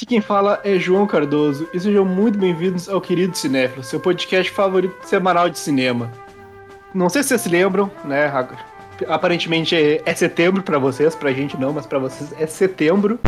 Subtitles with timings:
[0.00, 4.50] Aqui quem fala é João Cardoso e sejam muito bem-vindos ao Querido Cinéfilo, seu podcast
[4.50, 6.10] favorito semanal de cinema.
[6.94, 8.32] Não sei se vocês se lembram, né?
[9.06, 13.20] Aparentemente é, é setembro para vocês, pra gente não, mas para vocês é setembro.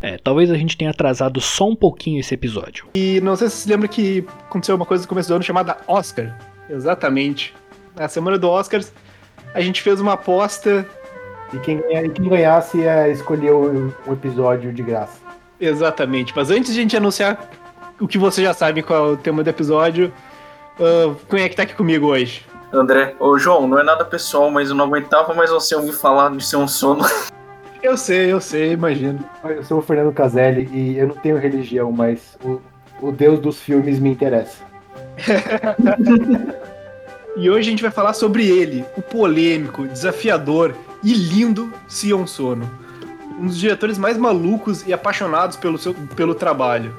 [0.00, 2.86] É, talvez a gente tenha atrasado só um pouquinho esse episódio.
[2.94, 5.44] E não sei se vocês se lembram que aconteceu uma coisa no começo do ano
[5.44, 6.38] chamada Oscar.
[6.70, 7.54] Exatamente.
[7.94, 8.94] Na semana do Oscars,
[9.52, 10.88] a gente fez uma aposta.
[11.52, 15.27] E quem, e quem ganhasse ia escolher o, o episódio de graça.
[15.60, 16.32] Exatamente.
[16.34, 17.50] Mas antes de a gente anunciar
[18.00, 20.12] o que você já sabe qual é o tema do episódio,
[20.78, 22.46] uh, quem é que tá aqui comigo hoje?
[22.72, 26.30] André, ô João, não é nada pessoal, mas eu não aguentava mais você ouvir falar
[26.36, 27.04] de ser um sono.
[27.82, 29.24] Eu sei, eu sei, imagino.
[29.44, 32.60] Eu sou o Fernando Caselli e eu não tenho religião, mas o,
[33.00, 34.64] o Deus dos filmes me interessa.
[37.36, 42.87] e hoje a gente vai falar sobre ele, o polêmico, desafiador e lindo Sion Sono
[43.38, 46.94] um dos diretores mais malucos e apaixonados pelo, seu, pelo trabalho.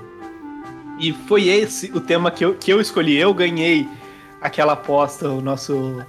[0.99, 3.17] E foi esse o tema que eu, que eu escolhi.
[3.17, 3.87] Eu ganhei
[4.41, 6.03] aquela aposta, o nosso.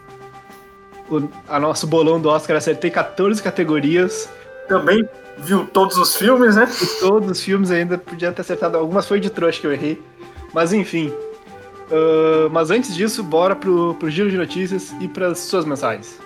[1.08, 4.28] O a nosso bolão do Oscar acertei 14 categorias.
[4.68, 5.08] Também
[5.38, 6.68] viu todos os filmes, né?
[7.00, 8.76] todos os filmes ainda, podia ter acertado.
[8.76, 10.00] Algumas foi de trouxa que eu errei.
[10.52, 11.08] Mas enfim.
[11.08, 16.20] Uh, mas antes disso, bora pro, pro giro de notícias e para suas mensagens.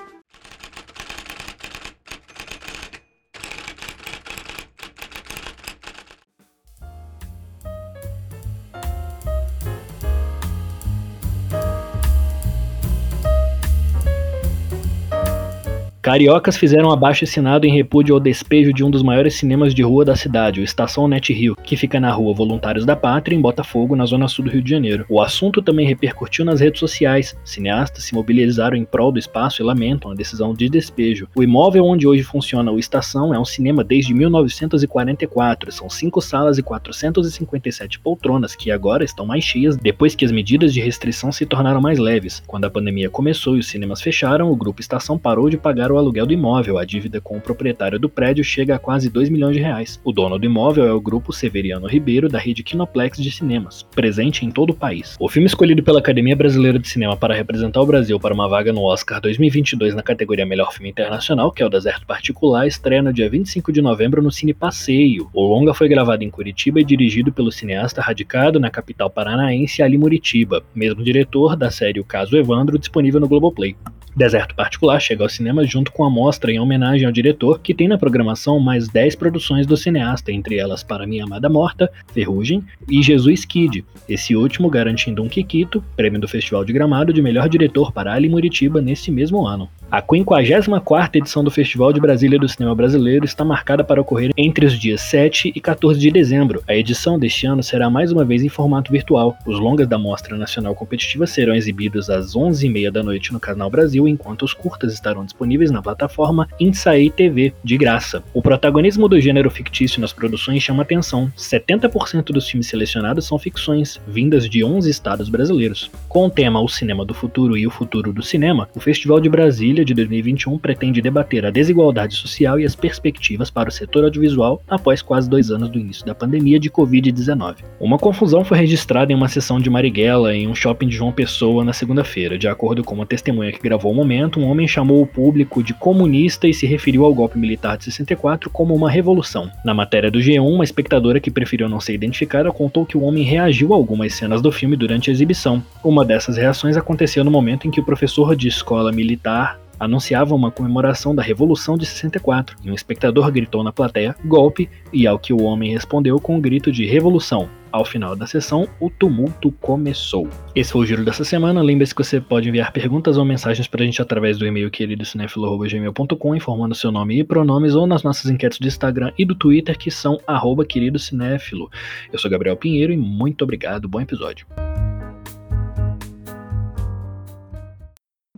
[16.14, 20.04] Cariocas fizeram abaixo assinado em repúdio ao despejo de um dos maiores cinemas de rua
[20.04, 23.96] da cidade, o Estação Net Rio, que fica na rua Voluntários da Pátria, em Botafogo,
[23.96, 25.04] na zona sul do Rio de Janeiro.
[25.08, 27.36] O assunto também repercutiu nas redes sociais.
[27.44, 31.26] Cineastas se mobilizaram em prol do espaço e lamentam a decisão de despejo.
[31.34, 35.72] O imóvel onde hoje funciona o Estação é um cinema desde 1944.
[35.72, 40.72] São cinco salas e 457 poltronas, que agora estão mais cheias depois que as medidas
[40.72, 42.40] de restrição se tornaram mais leves.
[42.46, 46.03] Quando a pandemia começou e os cinemas fecharam, o Grupo Estação parou de pagar o
[46.04, 46.78] aluguel do imóvel.
[46.78, 50.00] A dívida com o proprietário do prédio chega a quase 2 milhões de reais.
[50.04, 54.44] O dono do imóvel é o grupo Severiano Ribeiro, da rede Kinoplex de cinemas, presente
[54.44, 55.16] em todo o país.
[55.18, 58.72] O filme escolhido pela Academia Brasileira de Cinema para representar o Brasil para uma vaga
[58.72, 63.12] no Oscar 2022 na categoria Melhor Filme Internacional, que é o Deserto Particular, estreia no
[63.12, 65.28] dia 25 de novembro no Cine Passeio.
[65.32, 69.96] O longa foi gravado em Curitiba e dirigido pelo cineasta radicado na capital paranaense Ali
[69.96, 73.76] Muritiba, mesmo diretor da série O Caso Evandro, disponível no Globoplay.
[74.16, 77.88] Deserto Particular chega ao cinema junto com a mostra em homenagem ao diretor, que tem
[77.88, 83.02] na programação mais 10 produções do cineasta, entre elas Para Minha Amada Morta, Ferrugem e
[83.02, 87.90] Jesus Kid, esse último garantindo um Kikito, prêmio do Festival de Gramado de melhor diretor
[87.90, 89.68] para Ali Muritiba nesse mesmo ano.
[89.94, 94.66] A 54ª edição do Festival de Brasília do Cinema Brasileiro está marcada para ocorrer entre
[94.66, 96.64] os dias 7 e 14 de dezembro.
[96.66, 99.36] A edição deste ano será mais uma vez em formato virtual.
[99.46, 104.08] Os longas da Mostra Nacional Competitiva serão exibidos às 11h30 da noite no Canal Brasil,
[104.08, 108.20] enquanto os curtas estarão disponíveis na plataforma Insaí TV, de graça.
[108.34, 111.30] O protagonismo do gênero fictício nas produções chama atenção.
[111.38, 115.88] 70% dos filmes selecionados são ficções, vindas de 11 estados brasileiros.
[116.08, 119.28] Com o tema O Cinema do Futuro e o Futuro do Cinema, o Festival de
[119.28, 124.62] Brasília de 2021 pretende debater a desigualdade social e as perspectivas para o setor audiovisual
[124.68, 127.56] após quase dois anos do início da pandemia de Covid-19.
[127.80, 131.64] Uma confusão foi registrada em uma sessão de Marighella em um shopping de João Pessoa
[131.64, 132.38] na segunda-feira.
[132.38, 135.74] De acordo com uma testemunha que gravou o momento, um homem chamou o público de
[135.74, 139.50] comunista e se referiu ao golpe militar de 64 como uma revolução.
[139.64, 143.24] Na matéria do G1, uma espectadora que preferiu não ser identificada contou que o homem
[143.24, 145.62] reagiu a algumas cenas do filme durante a exibição.
[145.82, 150.50] Uma dessas reações aconteceu no momento em que o professor de escola militar anunciava uma
[150.50, 155.32] comemoração da Revolução de 64, e um espectador gritou na plateia golpe, e ao que
[155.32, 157.48] o homem respondeu com um grito de revolução.
[157.74, 160.28] Ao final da sessão, o tumulto começou.
[160.54, 161.60] Esse foi o giro dessa semana.
[161.60, 166.36] Lembre-se que você pode enviar perguntas ou mensagens para a gente através do e-mail queridocinéfilo.gmail.com,
[166.36, 169.90] informando seu nome e pronomes, ou nas nossas enquetes do Instagram e do Twitter, que
[169.90, 171.68] são arroba queridocinéfilo.
[172.12, 173.88] Eu sou Gabriel Pinheiro e muito obrigado.
[173.88, 174.46] Bom episódio.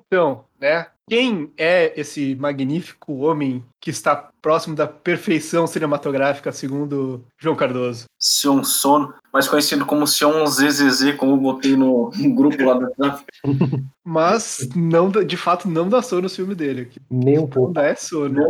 [0.06, 0.86] Então, né?
[1.08, 8.06] Quem é esse magnífico homem que está próximo da perfeição cinematográfica, segundo João Cardoso?
[8.18, 13.24] Sion Sono, mais conhecido como Sion ZZZ, como eu botei no, grupo lá do WhatsApp.
[14.04, 16.82] Mas, não, de fato, não dá sono o filme dele.
[16.82, 17.00] Aqui.
[17.08, 17.68] Nem um pouco.
[17.68, 18.42] Não dá é sono.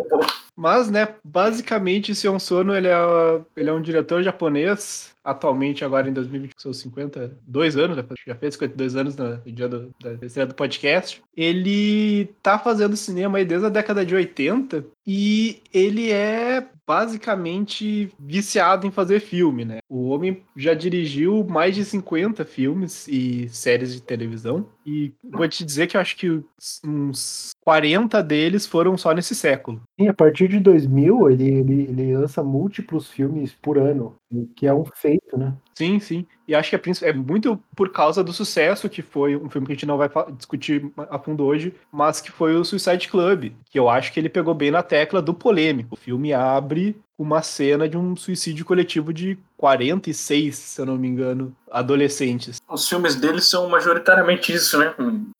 [0.56, 6.12] Mas, né, basicamente, Sion Sono, ele é, ele é um diretor japonês atualmente, agora em
[6.12, 7.96] 2020, seus 52 anos,
[8.26, 11.20] já fez 52 anos no dia do, da estreia do podcast.
[11.36, 18.86] Ele tá fazendo cinema aí desde a década de 80 e ele é basicamente viciado
[18.86, 19.78] em fazer filme, né?
[19.88, 24.68] O homem já dirigiu mais de 50 filmes e séries de televisão.
[24.86, 26.40] E vou te dizer que eu acho que
[26.84, 29.82] uns 40 deles foram só nesse século.
[29.98, 34.14] Sim, a partir de 2000 ele, ele, ele lança múltiplos filmes por ano,
[34.54, 35.54] que é um feito, né?
[35.74, 36.26] Sim, sim.
[36.48, 39.72] E acho que é, é, muito por causa do sucesso que foi um filme que
[39.72, 43.78] a gente não vai discutir a fundo hoje, mas que foi o Suicide Club, que
[43.78, 45.94] eu acho que ele pegou bem na tecla do polêmico.
[45.94, 51.08] O filme abre uma cena de um suicídio coletivo de 46, se eu não me
[51.08, 52.60] engano, adolescentes.
[52.68, 54.94] Os filmes dele são majoritariamente isso, né?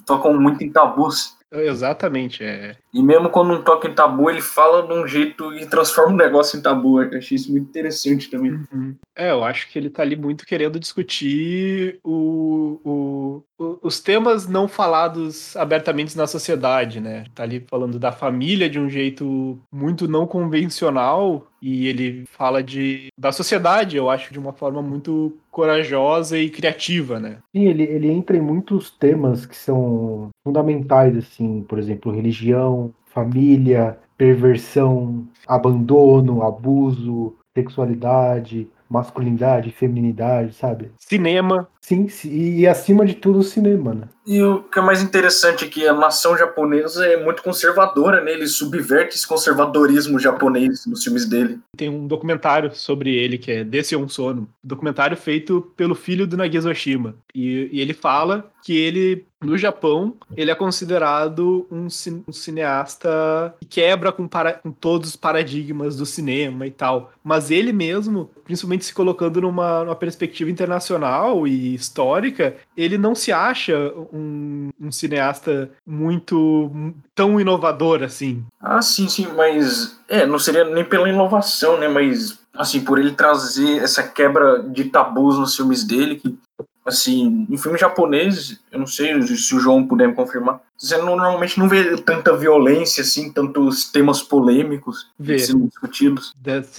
[0.04, 1.36] Tocam muito em tabus.
[1.52, 2.76] Exatamente, é.
[2.96, 6.16] E mesmo quando não toca em tabu, ele fala de um jeito e transforma o
[6.16, 7.02] negócio em tabu.
[7.02, 8.52] Eu achei isso muito interessante também.
[8.72, 8.96] Uhum.
[9.14, 14.48] É, eu acho que ele tá ali muito querendo discutir o, o, o, os temas
[14.48, 17.24] não falados abertamente na sociedade, né?
[17.34, 23.08] Tá ali falando da família de um jeito muito não convencional e ele fala de
[23.18, 27.38] da sociedade, eu acho, de uma forma muito corajosa e criativa, né?
[27.54, 32.85] Sim, ele, ele entra em muitos temas que são fundamentais, assim, por exemplo, religião,
[33.16, 40.90] família, perversão, abandono, abuso, sexualidade, masculinidade, feminidade, sabe?
[40.98, 41.66] Cinema.
[41.86, 44.08] Sim, e acima de tudo o cinema, né?
[44.26, 48.32] E o que é mais interessante é que a nação japonesa é muito conservadora, né?
[48.32, 51.60] Ele subverte esse conservadorismo japonês nos filmes dele.
[51.76, 56.36] Tem um documentário sobre ele que é Desse um Sono, documentário feito pelo filho do
[56.36, 57.14] Nagisa Oshima.
[57.32, 61.86] E, e ele fala que ele no Japão, ele é considerado um,
[62.26, 67.12] um cineasta que quebra com, para, com, todos os paradigmas do cinema e tal.
[67.22, 73.32] Mas ele mesmo, principalmente se colocando numa, numa perspectiva internacional e histórica, ele não se
[73.32, 78.44] acha um, um, cineasta muito tão inovador assim.
[78.60, 81.88] Ah, sim, sim, mas é, não seria nem pela inovação, né?
[81.88, 86.36] Mas assim, por ele trazer essa quebra de tabus nos filmes dele, que
[86.86, 91.58] assim, em filme japonês, eu não sei se o João puder me confirmar, você normalmente
[91.58, 95.38] não vê tanta violência, assim, tantos temas polêmicos vê.
[95.38, 96.34] sendo discutidos.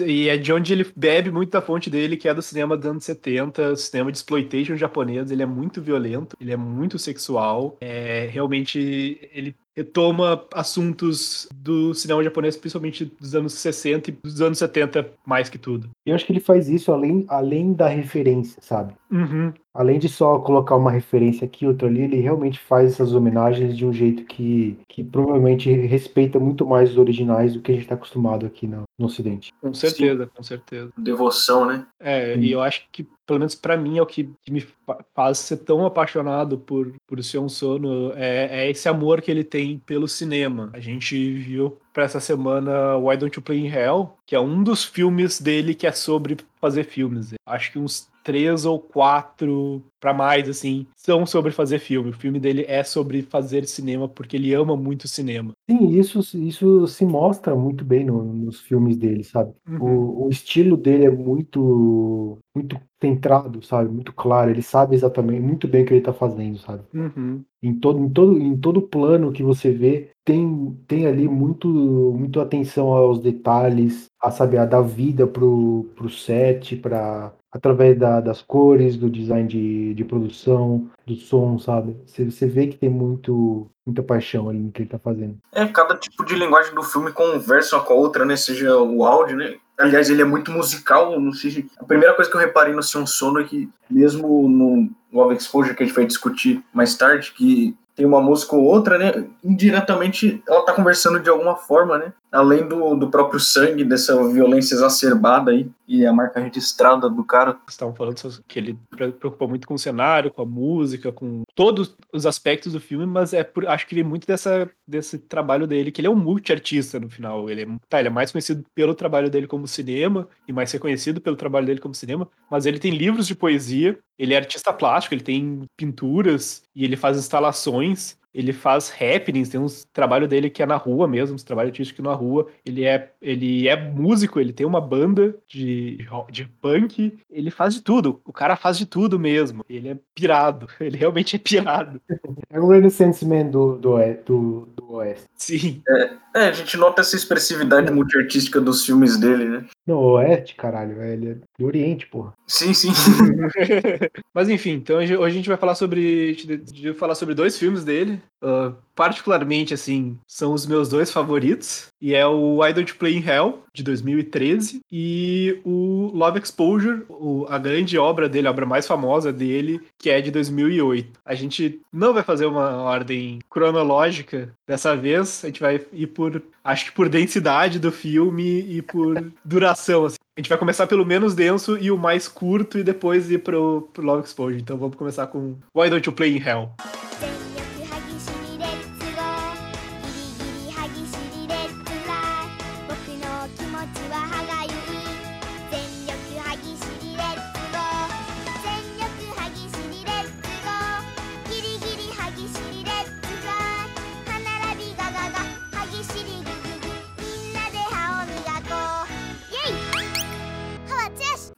[0.06, 2.86] E é de onde ele bebe muito da fonte dele, que é do cinema dos
[2.86, 5.32] anos 70, cinema de exploitation japonês.
[5.32, 7.76] Ele é muito violento, ele é muito sexual.
[7.82, 14.58] É, realmente, ele retoma assuntos do cinema japonês, principalmente dos anos 60 e dos anos
[14.58, 15.88] 70, mais que tudo.
[16.04, 18.96] Eu acho que ele faz isso além, além da referência, sabe?
[19.12, 19.54] Uhum.
[19.72, 23.86] Além de só colocar uma referência aqui, outra ali, ele realmente faz essas homenagens de
[23.86, 27.94] um jeito que, que provavelmente respeita muito mais os originais do que a gente está
[27.94, 29.54] acostumado aqui no, no Ocidente.
[29.62, 30.32] Com certeza, Sim.
[30.36, 30.92] com certeza.
[30.98, 31.86] Devoção, né?
[32.00, 32.42] É, Sim.
[32.42, 34.66] e eu acho que pelo menos para mim, é o que, que, me
[35.14, 39.80] faz ser tão apaixonado por, por Sion Sono, é, é, esse amor que ele tem
[39.80, 40.70] pelo cinema.
[40.74, 44.64] A gente viu para essa semana Why Don't You Play in Hell, que é um
[44.64, 46.38] dos filmes dele que é sobre
[46.68, 47.34] fazer filmes.
[47.46, 52.10] Acho que uns três ou quatro para mais, assim, são sobre fazer filme.
[52.10, 55.54] O filme dele é sobre fazer cinema porque ele ama muito cinema.
[55.70, 59.54] Sim, isso, isso se mostra muito bem no, nos filmes dele, sabe?
[59.68, 59.82] Uhum.
[59.82, 63.90] O, o, estilo dele é muito, muito centrado, sabe?
[63.90, 64.52] Muito claro.
[64.52, 66.84] Ele sabe exatamente muito bem o que ele tá fazendo, sabe?
[66.94, 67.44] Uhum.
[67.64, 72.42] Em todo, em todo, em todo plano que você vê, tem, tem ali muito, muito
[72.42, 78.42] atenção aos detalhes, a saber, a dar vida pro, pro set, para através da, das
[78.42, 81.96] cores, do design de, de produção, do som, sabe?
[82.06, 85.38] Você, vê que tem muito, muita paixão ali no que ele tá fazendo.
[85.54, 88.36] É, cada tipo de linguagem do filme conversa com a outra, né?
[88.36, 89.56] Seja o áudio, né?
[89.78, 91.72] Aliás, ele é muito musical, não sei se...
[91.78, 95.76] A primeira coisa que eu reparei no Sion Sono é que, mesmo no Love Exposure,
[95.76, 99.26] que a gente vai discutir mais tarde, que tem uma música ou outra, né?
[99.44, 102.14] Indiretamente ela tá conversando de alguma forma, né?
[102.32, 107.58] Além do, do próprio sangue, dessa violência exacerbada aí, e a marca registrada do cara.
[107.68, 108.18] Estavam falando
[108.48, 112.80] que ele preocupa muito com o cenário, com a música, com todos os aspectos do
[112.80, 116.12] filme, mas é por, acho que vem muito dessa, desse trabalho dele, que ele é
[116.12, 117.50] um multi-artista no final.
[117.50, 121.22] Ele é, tá, ele é mais conhecido pelo trabalho dele como cinema, e mais reconhecido
[121.22, 125.14] pelo trabalho dele como cinema, mas ele tem livros de poesia, ele é artista plástico,
[125.14, 130.62] ele tem pinturas, e ele faz instalações ele faz happenings, tem uns trabalho dele que
[130.62, 132.46] é na rua mesmo, uns trabalho artístico na rua.
[132.64, 137.82] Ele é, ele é músico, ele tem uma banda de, de punk, ele faz de
[137.82, 138.22] tudo.
[138.24, 139.66] O cara faz de tudo mesmo.
[139.68, 142.00] Ele é pirado, ele realmente é pirado.
[142.48, 145.28] É um Renaissance Man do, do, do, do Oeste.
[145.36, 145.82] Sim.
[145.90, 149.66] É, É, a gente nota essa expressividade multiartística dos filmes dele, né?
[149.88, 152.32] Não, o Oeste, caralho, ele é do Oriente, porra.
[152.46, 152.90] Sim, sim.
[154.32, 156.38] Mas enfim, então hoje a gente vai falar sobre.
[156.84, 158.22] Vai falar sobre dois filmes dele.
[158.40, 161.88] Uh, particularmente, assim, são os meus dois favoritos.
[162.00, 167.46] E é o I Don't Play in Hell, de 2013, e o Love Exposure, o,
[167.50, 171.20] a grande obra dele, a obra mais famosa dele, que é de 2008.
[171.26, 176.27] A gente não vai fazer uma ordem cronológica dessa vez, a gente vai ir por,
[176.64, 180.18] acho que por densidade do filme e por duração, assim.
[180.36, 183.90] A gente vai começar pelo menos denso e o mais curto e depois ir pro,
[183.92, 184.62] pro Love Exposure.
[184.62, 186.70] Então vamos começar com Why Don't You Play in Hell?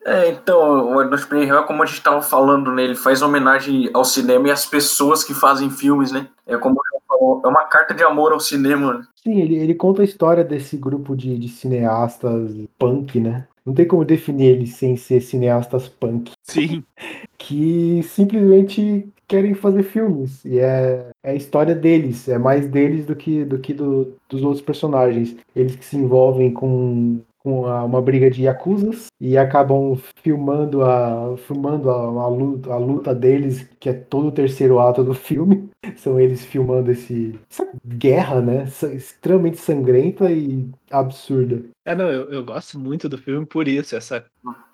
[0.10, 4.48] É, então, o Edward Springhill, como a gente estava falando nele, faz homenagem ao cinema
[4.48, 6.28] e às pessoas que fazem filmes, né?
[6.48, 8.96] É como falou, é uma carta de amor ao cinema.
[8.96, 9.04] Né?
[9.24, 13.48] Sim, ele, ele conta a história desse grupo de, de cineastas punk, né?
[13.64, 16.32] Não tem como definir eles sem ser cineastas punk.
[16.44, 16.84] Sim.
[17.42, 20.44] Que simplesmente querem fazer filmes.
[20.44, 22.28] E é, é a história deles.
[22.28, 25.38] É mais deles do que, do que do, dos outros personagens.
[25.56, 31.90] Eles que se envolvem com com uma briga de yakuzas e acabam filmando a filmando
[31.90, 35.70] a, a, luta, a luta deles, que é todo o terceiro ato do filme.
[35.96, 38.66] São eles filmando esse essa guerra, né?
[38.94, 41.64] Extremamente sangrenta e absurda.
[41.86, 44.26] É, não, eu, eu gosto muito do filme por isso, essa,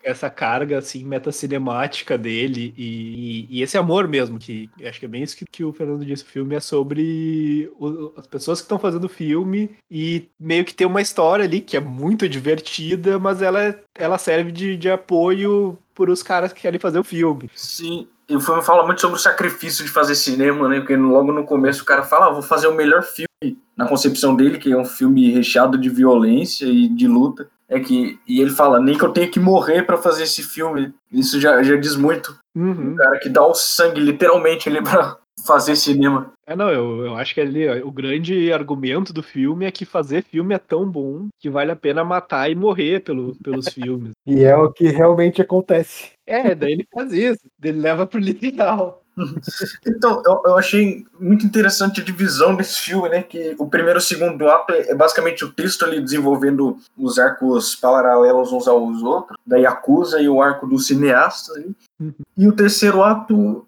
[0.06, 5.24] essa carga, assim, metacinemática dele e, e, esse amor mesmo, que acho que é bem
[5.24, 8.78] isso que, que o Fernando disse, o filme é sobre o, as pessoas que estão
[8.78, 13.42] fazendo o filme e meio que tem uma história ali que é muito divertida, mas
[13.42, 17.50] ela, ela serve de, de apoio por os caras que querem fazer o filme.
[17.56, 20.80] Sim, e o filme fala muito sobre o sacrifício de fazer cinema, né?
[20.80, 24.36] Porque logo no começo o cara fala, ah, vou fazer o melhor filme na concepção
[24.36, 27.48] dele, que é um filme recheado de violência e de luta.
[27.68, 30.94] É que, e ele fala, nem que eu tenha que morrer para fazer esse filme.
[31.12, 32.38] Isso já, já diz muito.
[32.56, 32.94] Uhum.
[32.94, 36.34] O cara que dá o sangue, literalmente, ali pra fazer cinema.
[36.48, 40.24] É, não, eu, eu acho que ali o grande argumento do filme é que fazer
[40.24, 44.12] filme é tão bom que vale a pena matar e morrer pelo, pelos filmes.
[44.26, 46.12] E é o que realmente acontece.
[46.26, 49.05] É, daí ele faz isso, ele leva pro literal.
[49.88, 53.24] Então, eu, eu, achei muito interessante a divisão desse filme, né?
[53.24, 57.18] Que o primeiro e o segundo ato é, é basicamente o texto ali desenvolvendo os
[57.18, 61.54] arcos paralelos uns aos outros, da Yakuza e o arco do cineasta.
[62.00, 62.14] Uhum.
[62.38, 63.66] E o terceiro ato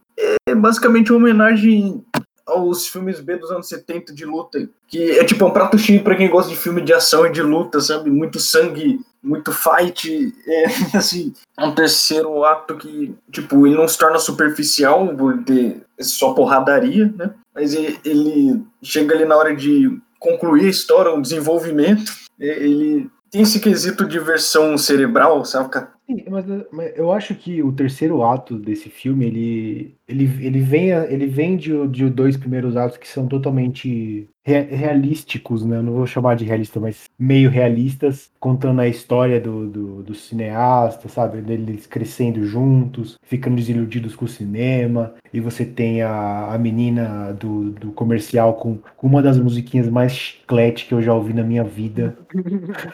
[0.47, 2.03] é basicamente uma homenagem
[2.47, 6.15] aos filmes B dos anos 70 de luta, que é tipo um prato cheio para
[6.15, 8.09] quem gosta de filme de ação e de luta, sabe?
[8.09, 10.65] Muito sangue, muito fight, é,
[10.97, 16.33] assim, é um terceiro ato que, tipo, ele não se torna superficial por ter só
[16.33, 17.31] porradaria, né?
[17.53, 23.59] Mas ele, chega ali na hora de concluir a história, o desenvolvimento, ele tem esse
[23.59, 25.69] quesito de versão cerebral, sabe?
[26.07, 30.89] Sim, mas, mas, eu acho que o terceiro ato desse filme, ele, ele, ele vem,
[30.89, 35.75] ele vem de, de dois primeiros atos que são totalmente re, realísticos, né?
[35.75, 40.15] Eu não vou chamar de realista, mas meio realistas, contando a história do, do, do
[40.15, 41.41] cineasta, sabe?
[41.41, 47.71] Deles crescendo juntos, ficando desiludidos com o cinema, e você tem a, a menina do,
[47.71, 51.65] do comercial com, com uma das musiquinhas mais chiclete que eu já ouvi na minha
[51.65, 52.17] vida.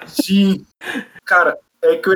[0.08, 0.66] Sim.
[1.24, 2.14] Cara, é que o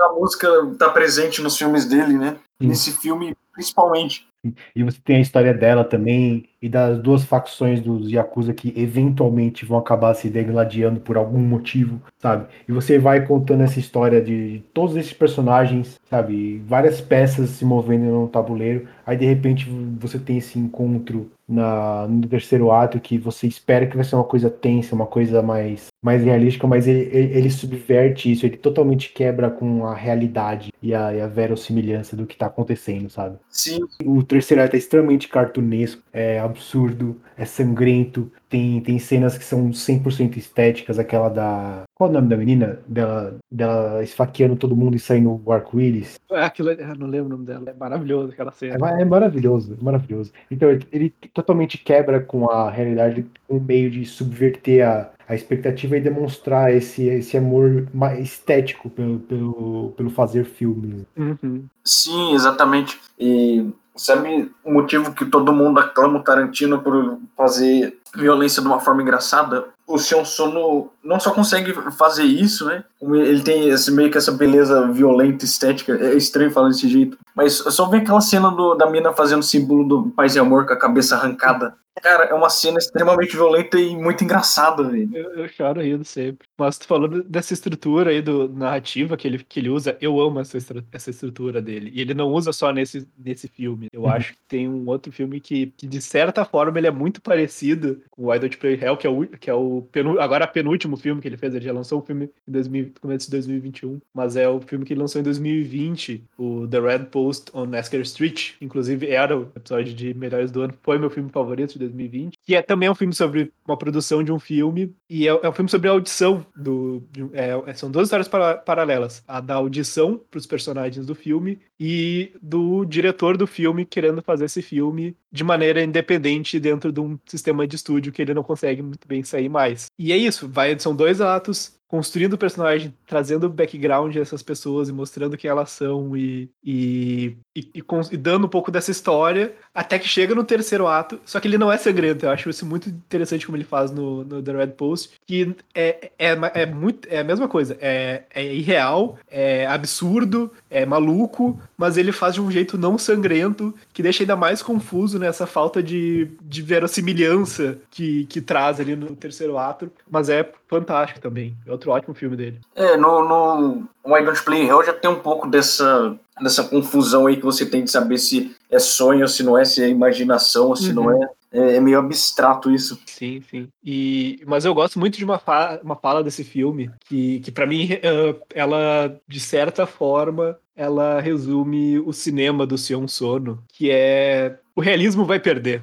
[0.00, 2.36] da música tá presente nos filmes dele, né?
[2.60, 2.68] Sim.
[2.68, 4.26] Nesse filme, principalmente.
[4.74, 9.66] E você tem a história dela também, e das duas facções dos Yakuza que eventualmente
[9.66, 12.46] vão acabar se degladiando por algum motivo, sabe?
[12.66, 16.62] E você vai contando essa história de todos esses personagens, sabe?
[16.66, 22.26] Várias peças se movendo no tabuleiro, aí de repente você tem esse encontro na, no
[22.28, 26.22] terceiro ato que você espera que vai ser uma coisa tensa, uma coisa mais, mais
[26.22, 31.12] realística, mas ele, ele, ele subverte isso, ele totalmente quebra com a realidade e a,
[31.12, 33.36] e a verossimilhança do que tá acontecendo, sabe?
[33.48, 33.80] Sim.
[34.04, 39.70] O terceiro ato é extremamente cartunesco, é absurdo, é sangrento, tem, tem cenas que são
[39.70, 41.84] 100% estéticas, aquela da.
[41.94, 42.80] Qual o nome da menina?
[42.86, 46.18] Dela, dela esfaqueando todo mundo e saindo o arco-íris.
[46.30, 48.98] É, aquilo, eu não lembro o nome dela, é maravilhoso aquela cena.
[48.98, 50.32] É, é maravilhoso, é maravilhoso.
[50.50, 55.96] Então, ele, ele totalmente quebra com a realidade, um meio de subverter a, a expectativa
[55.96, 57.86] e demonstrar esse, esse amor
[58.18, 61.04] estético pelo, pelo, pelo fazer filmes.
[61.16, 61.64] Uhum.
[61.84, 62.98] Sim, exatamente.
[63.16, 68.80] E Sabe o motivo que todo mundo aclama o Tarantino por fazer violência de uma
[68.80, 69.66] forma engraçada?
[69.90, 72.84] o Sion Sono não só consegue fazer isso, né?
[73.02, 75.94] Ele tem esse, meio que essa beleza violenta, estética.
[75.94, 77.18] É estranho falar desse jeito.
[77.34, 80.72] Mas só ver aquela cena do, da mina fazendo símbolo do paz e amor com
[80.72, 81.74] a cabeça arrancada.
[82.02, 85.10] Cara, é uma cena extremamente violenta e muito engraçada, velho.
[85.14, 86.46] Eu, eu choro rindo sempre.
[86.56, 90.40] Mas tu falou dessa estrutura aí do narrativa que ele, que ele usa, eu amo
[90.40, 90.56] essa,
[90.92, 91.90] essa estrutura dele.
[91.92, 93.88] E ele não usa só nesse, nesse filme.
[93.92, 94.10] Eu uhum.
[94.10, 98.00] acho que tem um outro filme que, que, de certa forma, ele é muito parecido
[98.10, 99.86] com o I Don't Play Hell, que é o, que é o
[100.18, 101.54] agora penúltimo filme que ele fez.
[101.54, 104.92] Ele já lançou um filme em 2000, começo de 2021, mas é o filme que
[104.92, 108.52] ele lançou em 2020, o The Red Post on Esker Street.
[108.60, 110.74] Inclusive, era o episódio de Melhores do Ano.
[110.82, 114.32] Foi meu filme favorito de 2020, que é também um filme sobre uma produção de
[114.32, 117.02] um filme, e é, é um filme sobre a audição do.
[117.10, 121.58] De, é, são duas histórias para, paralelas: a da audição para os personagens do filme
[121.78, 127.18] e do diretor do filme querendo fazer esse filme de maneira independente dentro de um
[127.26, 129.86] sistema de estúdio que ele não consegue muito bem sair mais.
[129.98, 134.88] E é isso, vai, são dois atos construindo o personagem, trazendo o background dessas pessoas
[134.88, 139.98] e mostrando quem elas são e, e, e, e, dando um pouco dessa história, até
[139.98, 141.20] que chega no terceiro ato.
[141.24, 144.24] Só que ele não é sangrento, eu acho isso muito interessante como ele faz no,
[144.24, 148.54] no The Red Post, que é, é, é, muito, é a mesma coisa, é, é
[148.54, 154.22] irreal, é absurdo, é maluco, mas ele faz de um jeito não sangrento, que deixa
[154.22, 159.90] ainda mais confuso nessa falta de, de verossimilhança que, que traz ali no terceiro ato,
[160.10, 161.56] mas é fantástico também.
[161.66, 162.60] É outro ótimo filme dele.
[162.74, 167.36] É, no, no Why Don't Play Hell já tem um pouco dessa, dessa confusão aí
[167.36, 170.76] que você tem de saber se é sonho, se não é, se é imaginação, ou
[170.76, 170.94] se uhum.
[170.94, 171.28] não é.
[171.52, 171.76] é.
[171.76, 171.80] é.
[171.80, 172.98] meio abstrato isso.
[173.06, 173.68] Sim, sim.
[173.84, 177.66] E, mas eu gosto muito de uma, fa uma fala desse filme, que, que para
[177.66, 184.58] mim, uh, ela, de certa forma, ela resume o cinema do Sion Sono, que é
[184.80, 185.82] o realismo vai perder.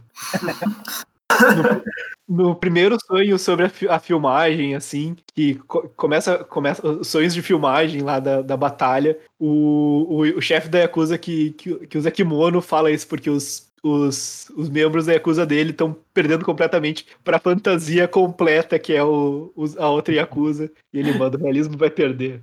[2.28, 7.34] no primeiro sonho sobre a, fi a, filmagem, assim, que co começa, começa os sonhos
[7.34, 11.98] de filmagem lá da, da batalha, o, o, o chefe da Yakuza que, que, que
[11.98, 17.06] usa kimono fala isso porque os, os, os membros da Yakuza dele estão perdendo completamente
[17.24, 21.92] pra fantasia completa que é o, a outra Yakuza, e ele manda, o realismo vai
[21.92, 22.42] perder.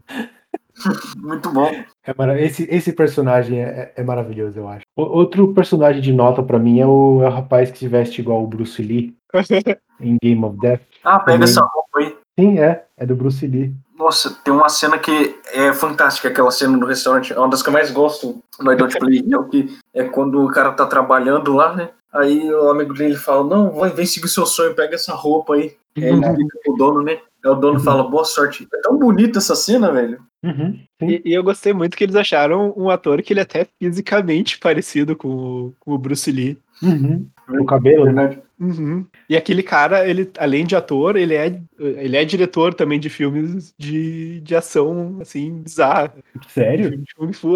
[1.16, 1.66] Muito bom.
[1.66, 4.84] É, esse, esse personagem é, é, maravilhoso, eu acho.
[4.96, 8.20] O, outro personagem de nota para mim é o, é o rapaz que se veste
[8.20, 9.14] igual o Bruce Lee
[10.00, 10.80] em Game of Death.
[11.04, 11.44] Ah, pega Também.
[11.44, 12.16] essa roupa aí.
[12.38, 12.84] Sim, é.
[12.96, 13.74] É do Bruce Lee.
[13.96, 17.32] Nossa, tem uma cena que é fantástica, aquela cena no restaurante.
[17.32, 20.04] É uma das que eu mais gosto no I Don't Play, é, o que é
[20.04, 21.90] quando o cara tá trabalhando lá, né?
[22.12, 25.76] Aí o amigo dele fala, não, vai, vem seguir seu sonho, pega essa roupa aí.
[25.96, 27.18] Aí ele fica com o dono, né?
[27.44, 27.84] O dono uhum.
[27.84, 28.66] fala, boa sorte.
[28.72, 30.18] É tão bonita essa cena, velho.
[30.42, 30.78] Uhum.
[31.02, 34.58] E, e, eu gostei muito que eles acharam um ator que ele é até fisicamente
[34.58, 36.58] parecido com o, com o Bruce Lee.
[36.82, 37.26] Uhum.
[37.60, 38.38] O cabelo, né?
[38.58, 39.06] Uhum.
[39.28, 43.74] E aquele cara, ele, além de ator, ele é, ele é diretor também de filmes
[43.78, 46.14] de, de ação, assim, bizarra.
[46.48, 47.02] Sério?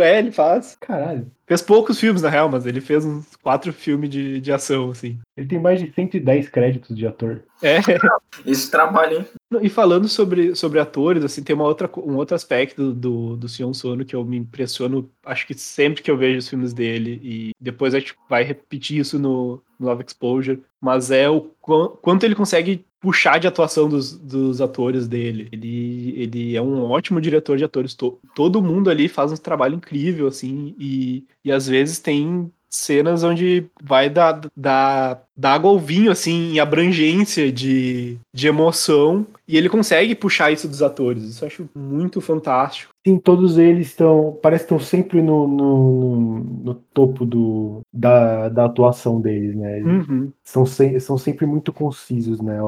[0.02, 0.76] É, ele faz.
[0.80, 1.30] Caralho.
[1.48, 5.18] Fez poucos filmes, na real, mas ele fez uns quatro filmes de, de ação, assim.
[5.34, 7.42] Ele tem mais de 110 créditos de ator.
[7.62, 7.78] É.
[8.44, 9.26] Esse trabalho, hein?
[9.62, 13.72] E falando sobre, sobre atores, assim, tem uma outra, um outro aspecto do, do Sion
[13.72, 17.50] Sono que eu me impressiono, acho que sempre que eu vejo os filmes dele, e
[17.58, 22.34] depois a gente vai repetir isso no, no Love Exposure, mas é o quanto ele
[22.34, 25.48] consegue puxar de atuação dos, dos atores dele.
[25.52, 27.96] Ele, ele é um ótimo diretor de atores.
[28.34, 33.66] todo mundo ali faz um trabalho incrível, assim, e, e às vezes tem cenas onde
[33.82, 39.68] vai dar, dar, dar água ao vinho, assim, em abrangência de, de emoção, e ele
[39.68, 41.22] consegue puxar isso dos atores.
[41.22, 42.92] Isso eu acho muito fantástico.
[43.06, 44.38] Sim, todos eles estão.
[44.42, 49.78] Parece que estão sempre no, no, no, topo do, da, da atuação deles, né?
[49.78, 50.30] Uhum.
[50.44, 52.58] São, se, são sempre muito concisos, né?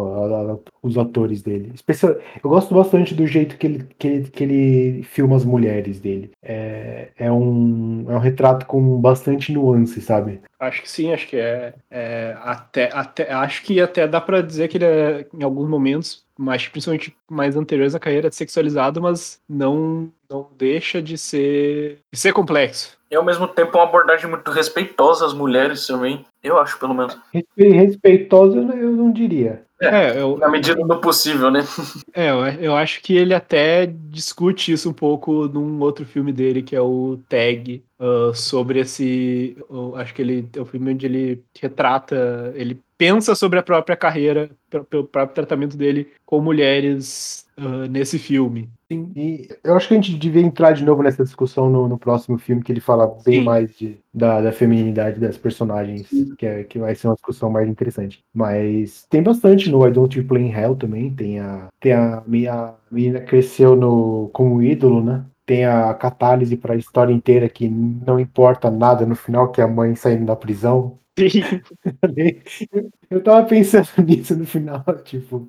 [0.83, 1.73] Os atores dele.
[1.75, 6.01] Especial, eu gosto bastante do jeito que ele, que ele, que ele filma as mulheres
[6.01, 6.31] dele.
[6.43, 10.41] É, é, um, é um retrato com bastante nuance, sabe?
[10.59, 14.69] Acho que sim, acho que é, é até, até acho que até dá para dizer
[14.69, 20.11] que ele é, em alguns momentos, mas principalmente mais anteriores à carreira, sexualizado, mas não
[20.29, 22.99] não deixa de ser de ser complexo.
[23.11, 27.19] E ao mesmo tempo uma abordagem muito respeitosa às mulheres também, eu acho pelo menos.
[27.57, 29.65] Respeitosa eu não diria.
[29.81, 31.65] É, é eu, na medida do possível, né?
[32.15, 36.63] É, eu, eu acho que ele até discute isso um pouco num outro filme dele,
[36.63, 39.57] que é o Tag, uh, sobre esse.
[39.69, 43.97] Uh, acho que ele é o filme onde ele retrata, ele pensa sobre a própria
[43.97, 48.69] carreira, pelo próprio tratamento dele com mulheres uh, nesse filme.
[48.91, 51.97] Sim, e eu acho que a gente devia entrar de novo nessa discussão no, no
[51.97, 53.45] próximo filme, que ele fala bem Sim.
[53.45, 57.69] mais de, da, da feminilidade das personagens, que, é, que vai ser uma discussão mais
[57.69, 58.21] interessante.
[58.35, 62.23] Mas tem bastante no I Don't You Play in Hell também, tem a, tem a,
[62.27, 65.25] minha menina cresceu no, como ídolo, né?
[65.51, 69.65] Tem a catálise para a história inteira, que não importa nada no final, que é
[69.65, 70.97] a mãe saindo da prisão.
[73.11, 75.49] Eu tava pensando nisso no final, tipo,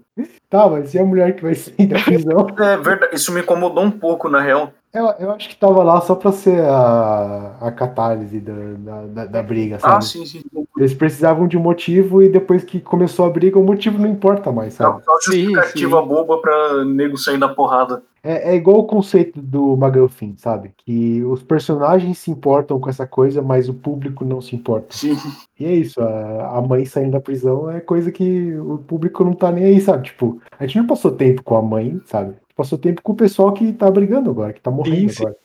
[0.49, 2.47] tá, mas e a mulher que vai sair da prisão?
[2.59, 4.73] É verdade, isso me incomodou um pouco, na real.
[4.91, 9.25] Eu, eu acho que tava lá só pra ser a, a catálise da, da, da,
[9.25, 9.93] da briga, sabe?
[9.97, 10.41] Ah, sim, sim.
[10.75, 14.51] Eles precisavam de um motivo e depois que começou a briga, o motivo não importa
[14.51, 15.03] mais, É sabe?
[15.07, 16.07] uma Sim, justificativa sim.
[16.07, 18.01] boba pra nego sair da porrada.
[18.23, 20.71] É, é igual o conceito do McGuffin, sabe?
[20.77, 24.95] Que os personagens se importam com essa coisa, mas o público não se importa.
[24.95, 25.17] Sim.
[25.59, 29.33] E é isso, a, a mãe saindo da prisão é coisa que o público não
[29.33, 30.05] tá nem aí, sabe?
[30.05, 32.35] Tipo, a gente não passou tempo com a mãe, sabe?
[32.55, 35.23] Passou tempo com o pessoal que tá brigando agora, que tá morrendo Sim, sim.
[35.23, 35.37] agora.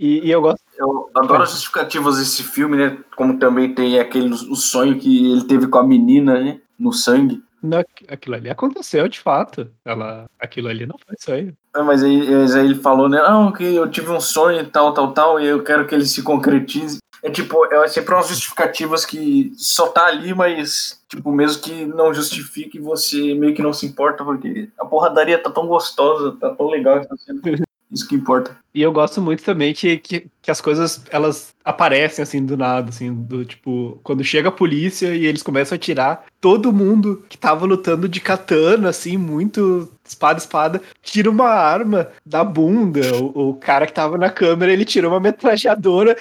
[0.00, 0.60] E, e eu gosto.
[0.78, 2.98] Eu adoro as justificativas desse filme, né?
[3.16, 6.60] Como também tem aquele o sonho que ele teve com a menina, né?
[6.78, 7.42] No sangue.
[7.62, 9.70] Não, aquilo ali aconteceu de fato.
[9.84, 11.56] Ela, aquilo ali não foi sonho.
[11.72, 13.18] Ah, Mas aí, mas aí ele falou, né?
[13.18, 16.04] Ah, que eu tive um sonho e tal, tal, tal, e eu quero que ele
[16.04, 16.98] se concretize.
[17.22, 22.12] É tipo, é sempre umas justificativas que só tá ali, mas, tipo, mesmo que não
[22.12, 26.68] justifique, você meio que não se importa, porque a porradaria tá tão gostosa, tá tão
[26.68, 27.00] legal.
[27.92, 28.56] Isso que importa.
[28.74, 32.90] E eu gosto muito também que, que, que as coisas elas aparecem assim do nada,
[32.90, 37.38] assim, do tipo, quando chega a polícia e eles começam a atirar, todo mundo que
[37.38, 43.00] tava lutando de katana, assim, muito espada, espada, tira uma arma da bunda.
[43.16, 46.16] O, o cara que tava na câmera, ele tirou uma metralhadora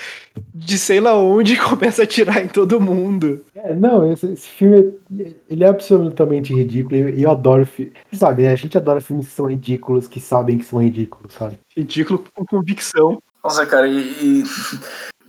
[0.53, 3.43] de sei lá onde e começa a atirar em todo mundo.
[3.55, 7.91] É, não, esse, esse filme é- ele é absolutamente ridículo e eu adoro filme.
[8.13, 8.47] Sabe?
[8.47, 11.59] A gente adora filmes que são ridículos, que sabem que são ridículos, sabe?
[11.75, 13.21] Ridículo com convicção.
[13.43, 14.41] Nossa, cara, e.
[14.41, 14.43] e-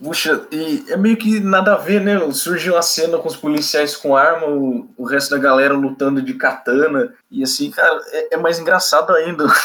[0.03, 2.19] Puxa, e é meio que nada a ver, né?
[2.33, 6.35] Surge uma cena com os policiais com arma, o, o resto da galera lutando de
[6.35, 9.47] katana, e assim, cara, é, é mais engraçado ainda.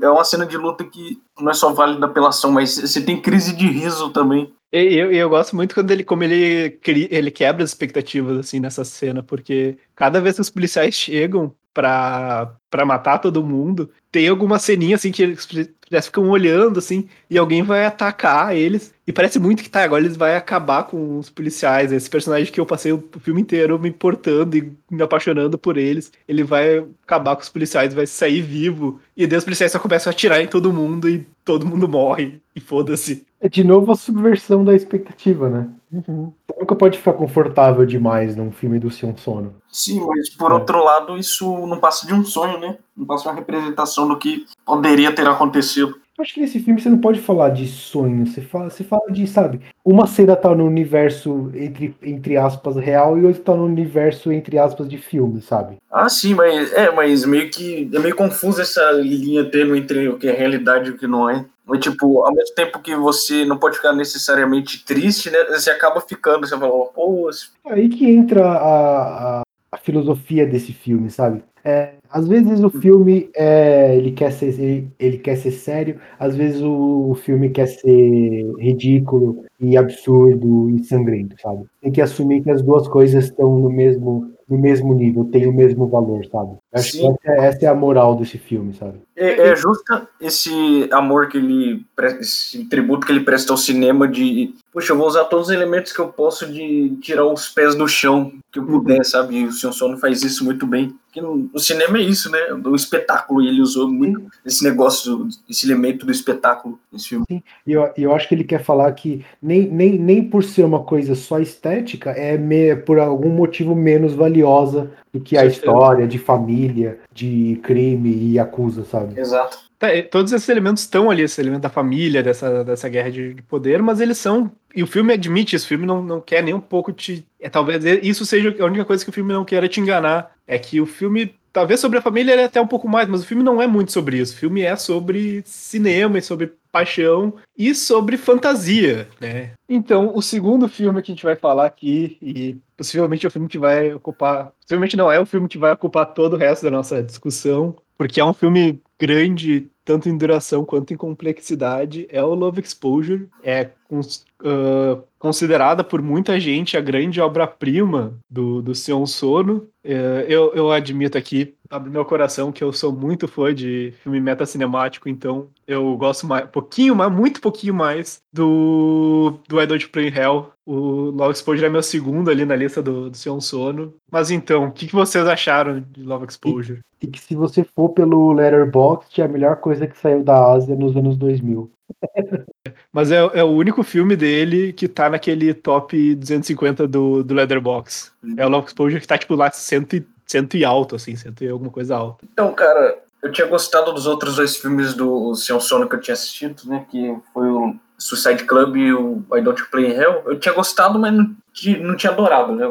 [0.00, 3.20] É uma cena de luta que não é só válida pela ação, mas você tem
[3.20, 4.54] crise de riso também.
[4.70, 9.24] Eu, eu gosto muito quando ele, como ele, ele quebra as expectativas, assim, nessa cena,
[9.24, 14.96] porque cada vez que os policiais chegam pra, pra matar todo mundo, tem alguma ceninha,
[14.96, 15.46] assim, que eles
[15.88, 20.02] eles ficam olhando, assim, e alguém vai atacar eles, e parece muito que tá, agora
[20.02, 23.90] eles vão acabar com os policiais, esse personagem que eu passei o filme inteiro me
[23.90, 28.98] importando e me apaixonando por eles, ele vai acabar com os policiais, vai sair vivo,
[29.14, 32.40] e daí os policiais só começam a atirar em todo mundo, e todo mundo morre,
[32.54, 33.24] e foda-se.
[33.38, 35.68] É de novo a subversão da expectativa, né?
[36.04, 39.54] Você nunca pode ficar confortável demais num filme do Sion Sono.
[39.70, 40.54] Sim, mas por É.
[40.54, 42.76] outro lado, isso não passa de um sonho, né?
[42.96, 45.94] Não passa de uma representação do que poderia ter acontecido.
[46.18, 49.02] Eu acho que nesse filme você não pode falar de sonho, você fala, você fala
[49.10, 53.66] de, sabe, uma cena tá no universo, entre, entre aspas, real e outra tá no
[53.66, 55.76] universo, entre aspas, de filme, sabe?
[55.90, 60.16] Ah, sim, mas é, mas meio que é meio confuso essa linha tênue entre o
[60.18, 61.44] que é realidade e o que não é.
[61.80, 65.38] Tipo, ao mesmo tempo que você não pode ficar necessariamente triste, né?
[65.50, 70.72] Você acaba ficando, você fala, pô, esse- Aí que entra a, a, a filosofia desse
[70.72, 71.42] filme, sabe?
[71.64, 76.36] É, às vezes o filme é, ele quer ser ele, ele quer ser sério, às
[76.36, 81.64] vezes o, o filme quer ser ridículo e absurdo e sangrento, sabe?
[81.82, 85.52] Tem que assumir que as duas coisas estão no mesmo no mesmo nível, têm o
[85.52, 86.56] mesmo valor, sabe?
[86.72, 87.16] Acho que Sim.
[87.22, 88.98] essa, é- essa é a moral desse filme, sabe?
[89.18, 91.82] é, é justa esse amor que ele,
[92.20, 95.90] esse tributo que ele presta ao cinema de, puxa, eu vou usar todos os elementos
[95.90, 99.36] que eu posso de tirar os pés do chão que eu puder, sabe?
[99.38, 100.94] E o Sion Sono faz isso muito bem.
[101.12, 102.38] Porque o cinema é isso, né?
[102.62, 107.24] O espetáculo, e ele usou muito esse negócio, esse elemento do espetáculo nesse filme.
[107.66, 110.82] E eu, eu acho que ele quer falar que nem, nem, nem por ser uma
[110.82, 115.56] coisa só estética, é me- por algum motivo menos valiosa do que a Certeza.
[115.56, 119.18] história de família, de crime e acusa, sabe?
[119.18, 119.58] Exato.
[119.78, 123.42] Tá, todos esses elementos estão ali, esse elemento da família, dessa, dessa guerra de, de
[123.42, 124.50] poder, mas eles são.
[124.74, 127.26] E o filme admite isso, o filme não, não quer nem um pouco te.
[127.40, 130.32] É, talvez isso seja a única coisa que o filme não queira te enganar.
[130.46, 131.34] É que o filme.
[131.56, 133.66] Talvez sobre a família ele é até um pouco mais, mas o filme não é
[133.66, 134.34] muito sobre isso.
[134.34, 139.52] O filme é sobre cinema e sobre paixão e sobre fantasia, né?
[139.66, 143.48] Então, o segundo filme que a gente vai falar aqui, e possivelmente é o filme
[143.48, 144.52] que vai ocupar.
[144.60, 148.20] Possivelmente não é o filme que vai ocupar todo o resto da nossa discussão, porque
[148.20, 153.28] é um filme grande, tanto em duração quanto em complexidade, é o Love Exposure.
[153.40, 159.68] É uh, considerada por muita gente a grande obra-prima do, do Sion Sono.
[159.84, 164.20] Uh, eu, eu admito aqui, abre meu coração, que eu sou muito fã de filme
[164.20, 170.08] metacinemático, então eu gosto mais, pouquinho mais, muito pouquinho mais do, do I Don't Play
[170.08, 170.50] in Hell.
[170.66, 173.94] O Love Exposure é meu segundo ali na lista do, do Sion Sono.
[174.10, 176.80] Mas então, o que, que vocês acharam de Love Exposure?
[177.00, 180.52] E, e que se você for pelo Letterboxd, é a melhor coisa que saiu da
[180.52, 181.70] Ásia nos anos 2000.
[182.92, 188.12] Mas é, é, o único filme dele que tá naquele top 250 do, do Leatherbox.
[188.36, 191.44] É o Love Exposure que tá, tipo, lá cento e, cento e alto, assim, cento
[191.44, 192.26] e alguma coisa alta.
[192.32, 196.14] Então, cara, eu tinha gostado dos outros dois filmes do Sion Sono que eu tinha
[196.14, 196.84] assistido, né?
[196.90, 200.22] Que foi o Suicide Club e o I Don't Play in Hell.
[200.26, 201.34] Eu tinha gostado, mas não,
[201.80, 202.64] não tinha adorado, né?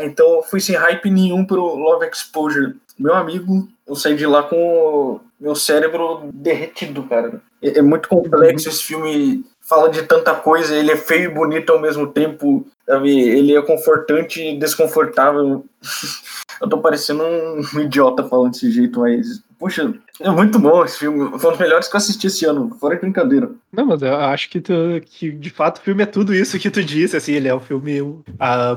[0.00, 2.76] Então eu fui sem hype nenhum pro Love Exposure.
[2.98, 7.40] Meu amigo, eu saí de lá com o meu cérebro derretido, cara.
[7.62, 11.72] É, é muito complexo esse filme, fala de tanta coisa, ele é feio e bonito
[11.72, 13.10] ao mesmo tempo, sabe?
[13.10, 15.64] Ele é confortante e desconfortável.
[16.60, 21.38] eu tô parecendo um idiota falando desse jeito, mas Puxa, é muito bom esse filme.
[21.38, 23.50] Foi um dos melhores que eu assisti esse ano, fora de brincadeira.
[23.70, 24.72] Não, mas eu acho que, tu,
[25.04, 27.60] que de fato o filme é tudo isso que tu disse, assim, ele é um
[27.60, 28.16] filme uh,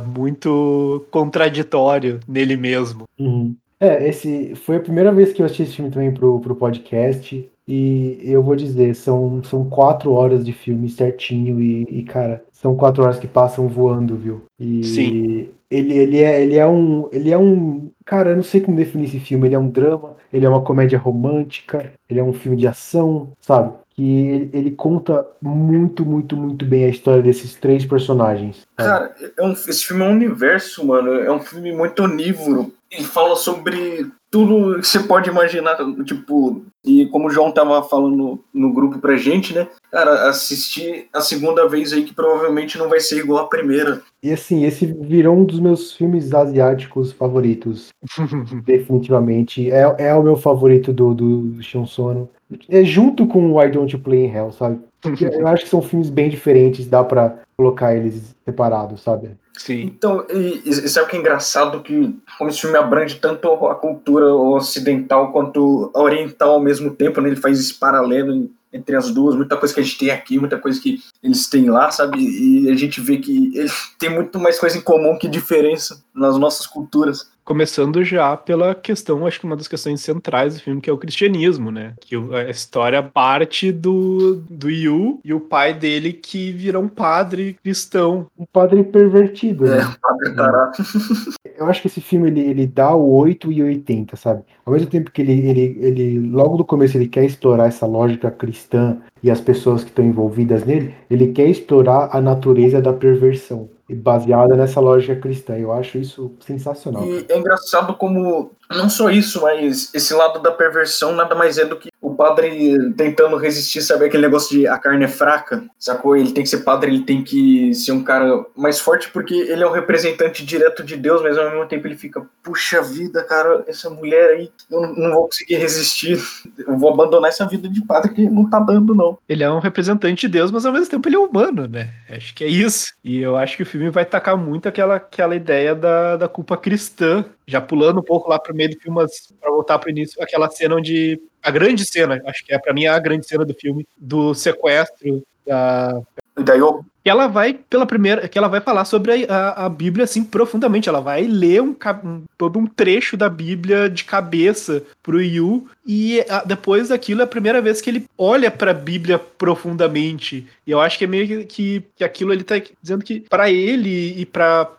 [0.06, 3.06] muito contraditório nele mesmo.
[3.18, 3.56] Uhum.
[3.80, 7.50] É, esse foi a primeira vez que eu assisti esse filme também pro, pro podcast.
[7.68, 11.62] E eu vou dizer, são, são quatro horas de filme certinho.
[11.62, 14.44] E, e cara, são quatro horas que passam voando, viu?
[14.60, 15.50] E Sim.
[15.72, 17.10] Ele, ele, é, ele é um.
[17.12, 17.90] Ele é um.
[18.06, 19.48] Cara, eu não sei como definir esse filme.
[19.48, 23.32] Ele é um drama, ele é uma comédia romântica, ele é um filme de ação,
[23.40, 23.74] sabe?
[23.96, 28.66] que ele, ele, conta muito, muito, muito bem a história desses três personagens.
[28.76, 31.14] Cara, é um, esse filme é um universo, mano.
[31.14, 32.74] É um filme muito onívoro.
[32.90, 38.44] Ele fala sobre tudo que você pode imaginar, tipo, e como o João tava falando
[38.52, 39.68] no grupo pra gente, né?
[39.92, 44.02] Cara, assistir a segunda vez aí que provavelmente não vai ser igual a primeira.
[44.24, 47.90] E assim, esse virou um dos meus filmes asiáticos favoritos.
[48.66, 49.70] definitivamente.
[49.70, 52.28] É, é o meu favorito do, do Shion Sono.
[52.68, 54.80] É junto com Why Don't You Play in Hell, sabe?
[55.32, 59.38] Eu acho que são filmes bem diferentes, dá para colocar eles separados, sabe?
[59.58, 59.84] Sim.
[59.84, 61.82] Então, e, e sabe o que é engraçado?
[61.82, 67.22] Que como esse filme abrange tanto a cultura ocidental quanto a oriental ao mesmo tempo,
[67.22, 67.30] né?
[67.30, 70.58] Ele faz esse paralelo entre as duas, muita coisa que a gente tem aqui, muita
[70.58, 72.18] coisa que eles têm lá, sabe?
[72.20, 76.38] E a gente vê que ele tem muito mais coisa em comum que diferença nas
[76.40, 77.32] nossas culturas.
[77.44, 80.98] Começando já pela questão, acho que uma das questões centrais do filme, que é o
[80.98, 81.94] cristianismo, né?
[82.00, 87.58] Que a história parte do, do Yu e o pai dele que vira um padre
[87.62, 88.28] cristão.
[88.40, 89.80] Um padre pervertido, né?
[89.80, 90.72] É, um padre tarado.
[91.58, 94.44] Eu acho que esse filme ele, ele dá o 8 e 80, sabe?
[94.66, 98.32] Ao mesmo tempo que ele, ele, ele, logo do começo, ele quer explorar essa lógica
[98.32, 103.70] cristã e as pessoas que estão envolvidas nele, ele quer explorar a natureza da perversão
[103.94, 105.58] baseada nessa lógica cristã.
[105.58, 107.06] Eu acho isso sensacional.
[107.06, 111.66] E é engraçado como não só isso, mas esse lado da perversão nada mais é
[111.66, 116.16] do que o padre tentando resistir, sabe aquele negócio de a carne é fraca, sacou?
[116.18, 119.64] Ele tem que ser padre, ele tem que ser um cara mais forte porque ele
[119.64, 123.64] é um representante direto de Deus, mas ao mesmo tempo ele fica, puxa vida, cara,
[123.68, 126.20] essa mulher aí, eu não vou conseguir resistir,
[126.68, 129.18] eu vou abandonar essa vida de padre que não tá dando não.
[129.28, 131.90] Ele é um representante de Deus, mas ao mesmo tempo ele é humano, né?
[132.10, 132.94] Acho que é isso.
[133.04, 136.58] E eu acho que o filme vai tacar muito aquela, aquela ideia da, da culpa
[136.58, 139.06] cristã já pulando um pouco lá pro meio do filme,
[139.40, 141.22] para voltar pro início, aquela cena onde.
[141.42, 145.22] A grande cena, acho que é para mim a grande cena do filme, do sequestro
[145.46, 146.02] da.
[146.36, 149.70] Da Yoko que ela vai pela primeira, que ela vai falar sobre a, a, a
[149.70, 150.88] Bíblia assim profundamente.
[150.88, 156.22] Ela vai ler um, um, todo um trecho da Bíblia de cabeça pro Yu e
[156.30, 160.48] a, depois daquilo é a primeira vez que ele olha para a Bíblia profundamente.
[160.66, 164.20] E eu acho que é meio que, que, aquilo ele tá dizendo que para ele
[164.20, 164.70] e para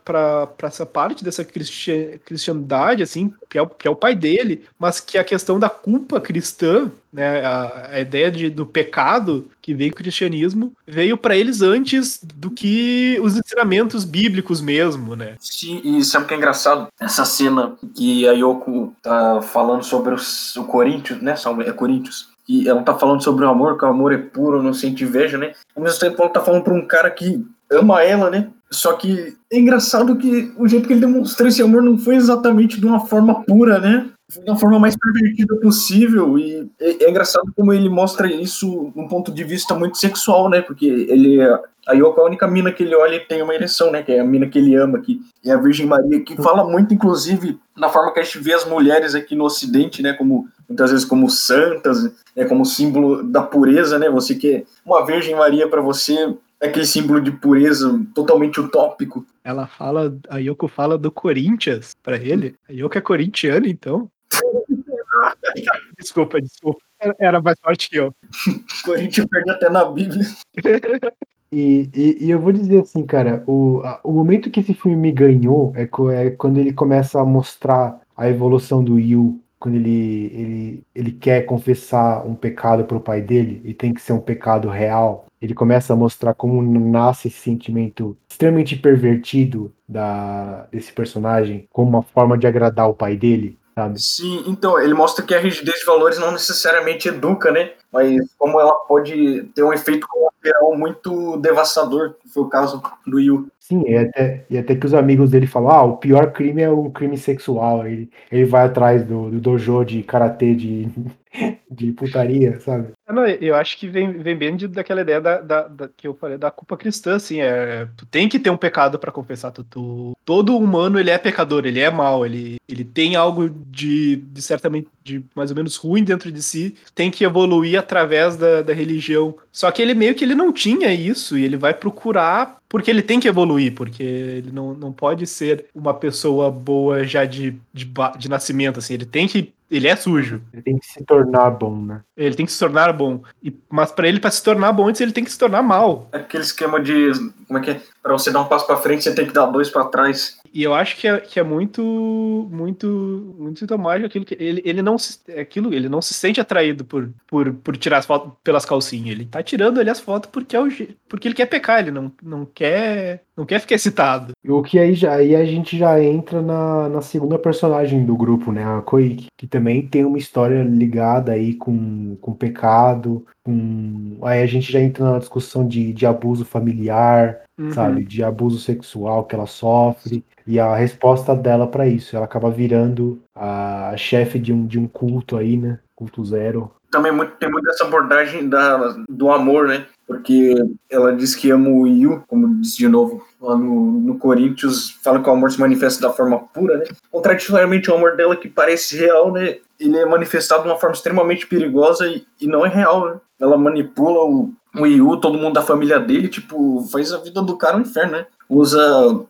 [0.62, 5.00] essa parte dessa cristian, cristiandade assim, que é, o, que é o pai dele, mas
[5.00, 9.92] que a questão da culpa cristã né, a, a ideia de, do pecado que veio
[9.92, 15.36] com o cristianismo veio para eles antes do que os ensinamentos bíblicos mesmo, né?
[15.38, 16.88] Sim, e sabe o que é engraçado?
[17.00, 20.64] Essa cena que a Yoko tá falando sobre os, o
[20.94, 21.34] Corinthians, né?
[21.66, 22.28] É Corinthians.
[22.48, 25.38] E ela tá falando sobre o amor, que o amor é puro, não sente inveja,
[25.38, 25.52] né?
[25.74, 28.50] Ao mesmo tempo ela tá falando pra um cara que ama ela, né?
[28.70, 32.80] Só que é engraçado que o jeito que ele demonstrou esse amor não foi exatamente
[32.80, 34.10] de uma forma pura, né?
[34.44, 36.38] da forma mais pervertida possível.
[36.38, 40.62] E é, é, engraçado como ele mostra isso num ponto de vista muito sexual, né?
[40.62, 41.40] Porque ele
[41.86, 44.02] a Yoko é a única mina que ele olha e tem uma ereção, né?
[44.02, 46.94] Que é a mina que ele ama, que é a Virgem Maria, que fala muito,
[46.94, 50.14] inclusive, na forma que a gente vê as mulheres aqui no Ocidente, né?
[50.14, 54.08] Como muitas vezes como santas, é como símbolo da pureza, né?
[54.10, 59.26] Você que uma Virgem Maria para você é aquele símbolo de pureza totalmente utópico.
[59.42, 62.54] Ela fala, a Yoko fala do Corinthians para ele.
[62.68, 64.10] A Yoko é corintiana, então.
[65.98, 66.80] desculpa, desculpa.
[67.18, 68.14] Era mais forte que eu.
[68.84, 70.24] Corinthians perde até na Bíblia.
[71.56, 74.96] E, e, e, eu vou dizer assim, cara, o, a, o momento que esse filme
[74.96, 80.30] me ganhou é, é, quando ele começa a mostrar a evolução do Yu, quando ele,
[80.34, 84.20] ele, ele quer confessar um pecado para o pai dele, e tem que ser um
[84.20, 85.24] pecado real.
[85.40, 92.02] Ele começa a mostrar como nasce esse sentimento extremamente pervertido da, desse personagem, como uma
[92.02, 94.00] forma de agradar o pai dele sabe?
[94.00, 97.72] Sim, então, ele mostra que a rigidez de valores não necessariamente educa, né?
[97.92, 103.18] Mas como ela pode ter um efeito colateral muito devastador, que foi o caso do
[103.18, 103.48] Yu.
[103.66, 106.68] Sim, e até, e até que os amigos dele falam, ah, o pior crime é
[106.68, 107.86] o crime sexual.
[107.86, 110.86] Ele, ele vai atrás do, do dojo de karatê de,
[111.70, 112.92] de putaria, sabe?
[113.08, 116.12] Não, eu acho que vem, vem bem de, daquela ideia da, da, da, que eu
[116.12, 119.64] falei da culpa cristã, assim, é, tu tem que ter um pecado para confessar, tu,
[119.64, 124.42] tu, todo humano ele é pecador, ele é mal, ele, ele tem algo de, de
[124.42, 128.72] certamente de mais ou menos ruim dentro de si, tem que evoluir através da, da
[128.72, 129.36] religião.
[129.52, 133.02] Só que ele meio que ele não tinha isso e ele vai procurar porque ele
[133.02, 137.88] tem que evoluir, porque ele não, não pode ser uma pessoa boa já de, de,
[138.18, 140.42] de nascimento, assim, ele tem que ele é sujo.
[140.52, 142.00] Ele tem que se tornar bom, né?
[142.16, 143.22] Ele tem que se tornar bom.
[143.42, 146.08] E, mas para ele, para se tornar bom, antes ele tem que se tornar mal.
[146.12, 147.12] Aquele esquema de.
[147.46, 147.80] Como é que é?
[148.02, 150.38] Pra você dar um passo para frente, você tem que dar dois para trás.
[150.54, 154.82] E eu acho que é, que é muito, muito, muito sintomático aquilo que ele, ele
[154.82, 158.32] não se, é aquilo, ele não se sente atraído por, por, por tirar as fotos
[158.44, 159.08] pelas calcinhas.
[159.08, 160.68] Ele tá tirando ali as fotos porque é o
[161.08, 164.32] porque ele quer pecar, ele não, não quer não quer ficar excitado.
[164.46, 168.52] O que aí já aí a gente já entra na, na segunda personagem do grupo,
[168.52, 174.42] né, a Koiki, que também tem uma história ligada aí com, com pecado, com aí
[174.42, 177.72] a gente já entra na discussão de, de abuso familiar, uhum.
[177.72, 182.50] sabe, de abuso sexual que ela sofre e a resposta dela para isso, ela acaba
[182.50, 185.78] virando a chefe de um, de um culto aí, né?
[185.94, 186.70] Culto zero.
[186.90, 189.86] Também muito, tem muito essa abordagem da, do amor, né?
[190.06, 190.54] Porque
[190.90, 195.20] ela diz que ama o Yu, como diz de novo lá no, no Corinthians, fala
[195.20, 196.84] que o amor se manifesta da forma pura, né?
[197.10, 199.56] Contraditoriamente, o amor dela que parece real, né?
[199.84, 203.20] Ele é manifestado de uma forma extremamente perigosa e, e não é real, né?
[203.38, 207.56] Ela manipula o, o Yu, todo mundo da família dele, tipo, faz a vida do
[207.56, 208.26] cara um inferno, né?
[208.48, 208.80] Usa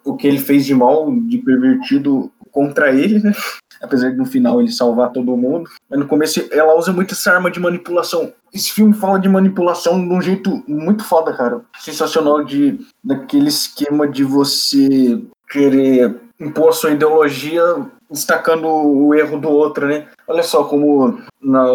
[0.04, 3.32] o que ele fez de mal, de pervertido contra ele, né?
[3.82, 5.68] Apesar de no final ele salvar todo mundo.
[5.90, 8.32] Mas no começo ela usa muito essa arma de manipulação.
[8.52, 11.60] Esse filme fala de manipulação de um jeito muito foda, cara.
[11.80, 17.62] Sensacional de daquele esquema de você querer impor sua ideologia
[18.10, 20.06] destacando o erro do outro, né?
[20.26, 21.66] Olha só como na,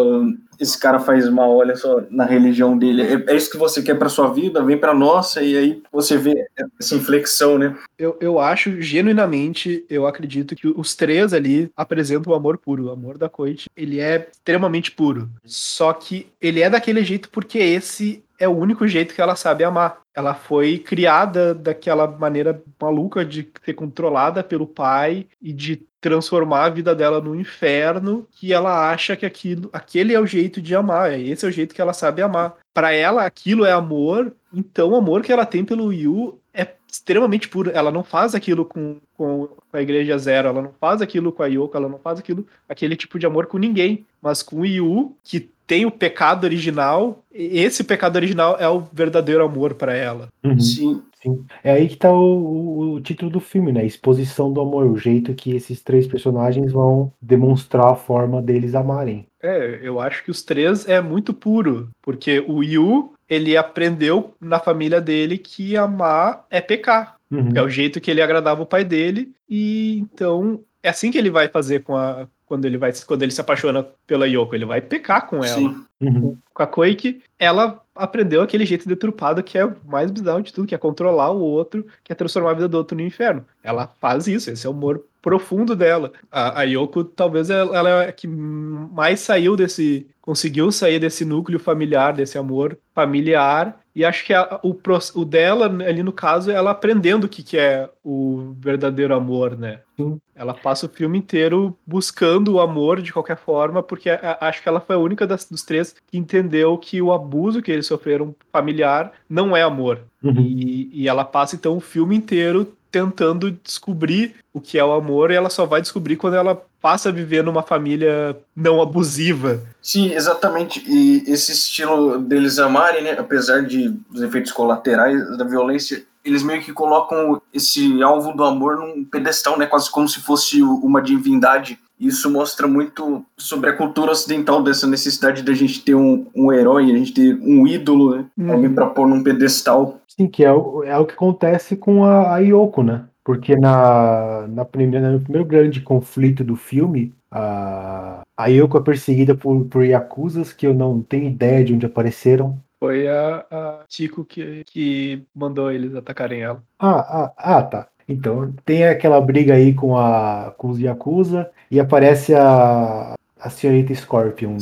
[0.60, 3.02] esse cara faz mal, olha só, na religião dele.
[3.02, 6.18] É, é isso que você quer para sua vida, vem para nossa, e aí você
[6.18, 6.46] vê
[6.78, 7.74] essa inflexão, né?
[7.98, 12.86] Eu, eu acho, genuinamente, eu acredito que os três ali apresentam o amor puro.
[12.86, 15.30] O amor da Coit, ele é extremamente puro.
[15.44, 19.62] Só que ele é daquele jeito porque esse é o único jeito que ela sabe
[19.62, 20.00] amar.
[20.14, 26.70] Ela foi criada daquela maneira maluca de ser controlada pelo pai e de transformar a
[26.70, 31.12] vida dela no inferno, que ela acha que aquilo, aquele é o jeito de amar,
[31.12, 32.56] esse é o jeito que ela sabe amar.
[32.72, 37.48] Para ela, aquilo é amor, então o amor que ela tem pelo Yu é extremamente
[37.48, 37.70] puro.
[37.72, 41.46] Ela não faz aquilo com, com a Igreja Zero, ela não faz aquilo com a
[41.46, 44.04] Yoko, ela não faz aquilo, aquele tipo de amor com ninguém.
[44.20, 49.44] Mas com o Yu, que tem o pecado original, esse pecado original é o verdadeiro
[49.44, 50.28] amor para ela.
[50.42, 50.58] Uhum.
[50.58, 51.02] Sim.
[51.22, 51.44] Sim.
[51.62, 53.84] É aí que tá o, o, o, título do filme, né?
[53.84, 59.26] Exposição do amor, o jeito que esses três personagens vão demonstrar a forma deles amarem.
[59.42, 64.58] É, eu acho que os três é muito puro, porque o Yu, ele aprendeu na
[64.58, 67.16] família dele que amar é pecar.
[67.30, 67.50] Uhum.
[67.54, 71.30] É o jeito que ele agradava o pai dele, e então é assim que ele
[71.30, 74.80] vai fazer com a, quando ele vai quando ele se apaixona pela Yoko, ele vai
[74.80, 75.76] pecar com ela.
[76.00, 76.36] Uhum.
[76.52, 80.66] Com a Koike, ela aprendeu aquele jeito deturpado que é o mais bizarro de tudo,
[80.66, 83.46] que é controlar o outro, que é transformar a vida do outro no inferno.
[83.62, 86.12] Ela faz isso, esse é o amor profundo dela.
[86.30, 90.06] A, a Yoko, talvez ela, ela é a que mais saiu desse.
[90.20, 93.80] conseguiu sair desse núcleo familiar, desse amor familiar.
[93.94, 94.76] E acho que a, o,
[95.14, 99.58] o dela, ali no caso, é ela aprendendo o que, que é o verdadeiro amor,
[99.58, 99.80] né?
[99.96, 100.20] Sim.
[100.34, 104.68] Ela passa o filme inteiro buscando o amor de qualquer forma, porque a, acho que
[104.68, 108.34] ela foi a única das, dos três que entendeu que o abuso que eles sofreram
[108.52, 110.00] familiar não é amor.
[110.22, 110.40] Uhum.
[110.40, 115.30] E, e ela passa então o filme inteiro tentando descobrir o que é o amor
[115.30, 119.60] e ela só vai descobrir quando ela passa a viver numa família não abusiva.
[119.82, 120.82] Sim, exatamente.
[120.86, 126.62] E esse estilo deles amarem, né, apesar de dos efeitos colaterais da violência, eles meio
[126.62, 131.78] que colocam esse alvo do amor num pedestal, né, quase como se fosse uma divindade.
[131.98, 136.84] Isso mostra muito sobre a cultura ocidental dessa necessidade da gente ter um, um herói,
[136.90, 138.52] a gente ter um ídolo, né, Uhum.
[138.52, 139.99] alguém para pôr num pedestal.
[140.16, 143.08] Sim, que é o, é o que acontece com a, a Yoko, né?
[143.22, 149.36] Porque na, na primeira, no primeiro grande conflito do filme, a, a Yoko é perseguida
[149.36, 152.60] por, por Yakuzas que eu não tenho ideia de onde apareceram.
[152.80, 156.62] Foi a, a Tico que, que mandou eles atacarem ela.
[156.78, 157.88] Ah, ah, ah, tá.
[158.08, 163.94] Então tem aquela briga aí com, a, com os Yakuza e aparece a, a senhorita
[163.94, 164.58] Scorpion, né?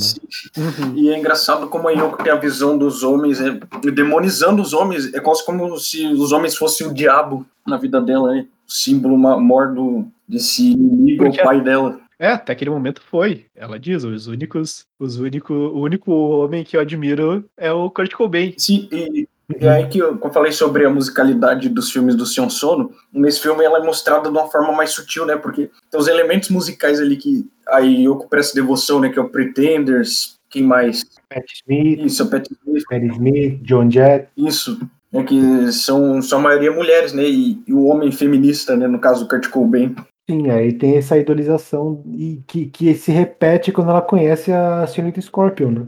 [0.95, 3.59] E é engraçado como a Yoko tem a visão dos homens, né,
[3.93, 5.12] demonizando os homens.
[5.12, 8.47] É quase como se os homens fossem o diabo na vida dela, né?
[8.68, 12.01] O símbolo maior do, desse inimigo, o pai dela.
[12.18, 13.47] É, até aquele momento foi.
[13.55, 18.12] Ela diz, os únicos, os único, o único homem que eu admiro é o Kurt
[18.12, 18.55] Cobain.
[18.59, 19.29] Sim, e,
[19.61, 23.41] e aí que eu, eu falei sobre a musicalidade dos filmes do Sion Sono, nesse
[23.41, 25.37] filme ela é mostrada de uma forma mais sutil, né?
[25.37, 29.09] Porque tem os elementos musicais ali que a Yoko presta devoção, né?
[29.09, 31.05] Que é o Pretenders, quem mais?
[31.29, 34.29] Pat Smith, Isso, Pat Smith, Pat Smith, John Jett.
[34.37, 34.79] isso.
[35.13, 37.25] É que são, são a maioria mulheres, né?
[37.25, 38.87] E, e o homem feminista, né?
[38.87, 39.95] No caso, o Kurt Cobain.
[40.29, 45.19] Sim, aí tem essa idolização e que, que se repete quando ela conhece a senhorita
[45.23, 45.87] Scorpion, né?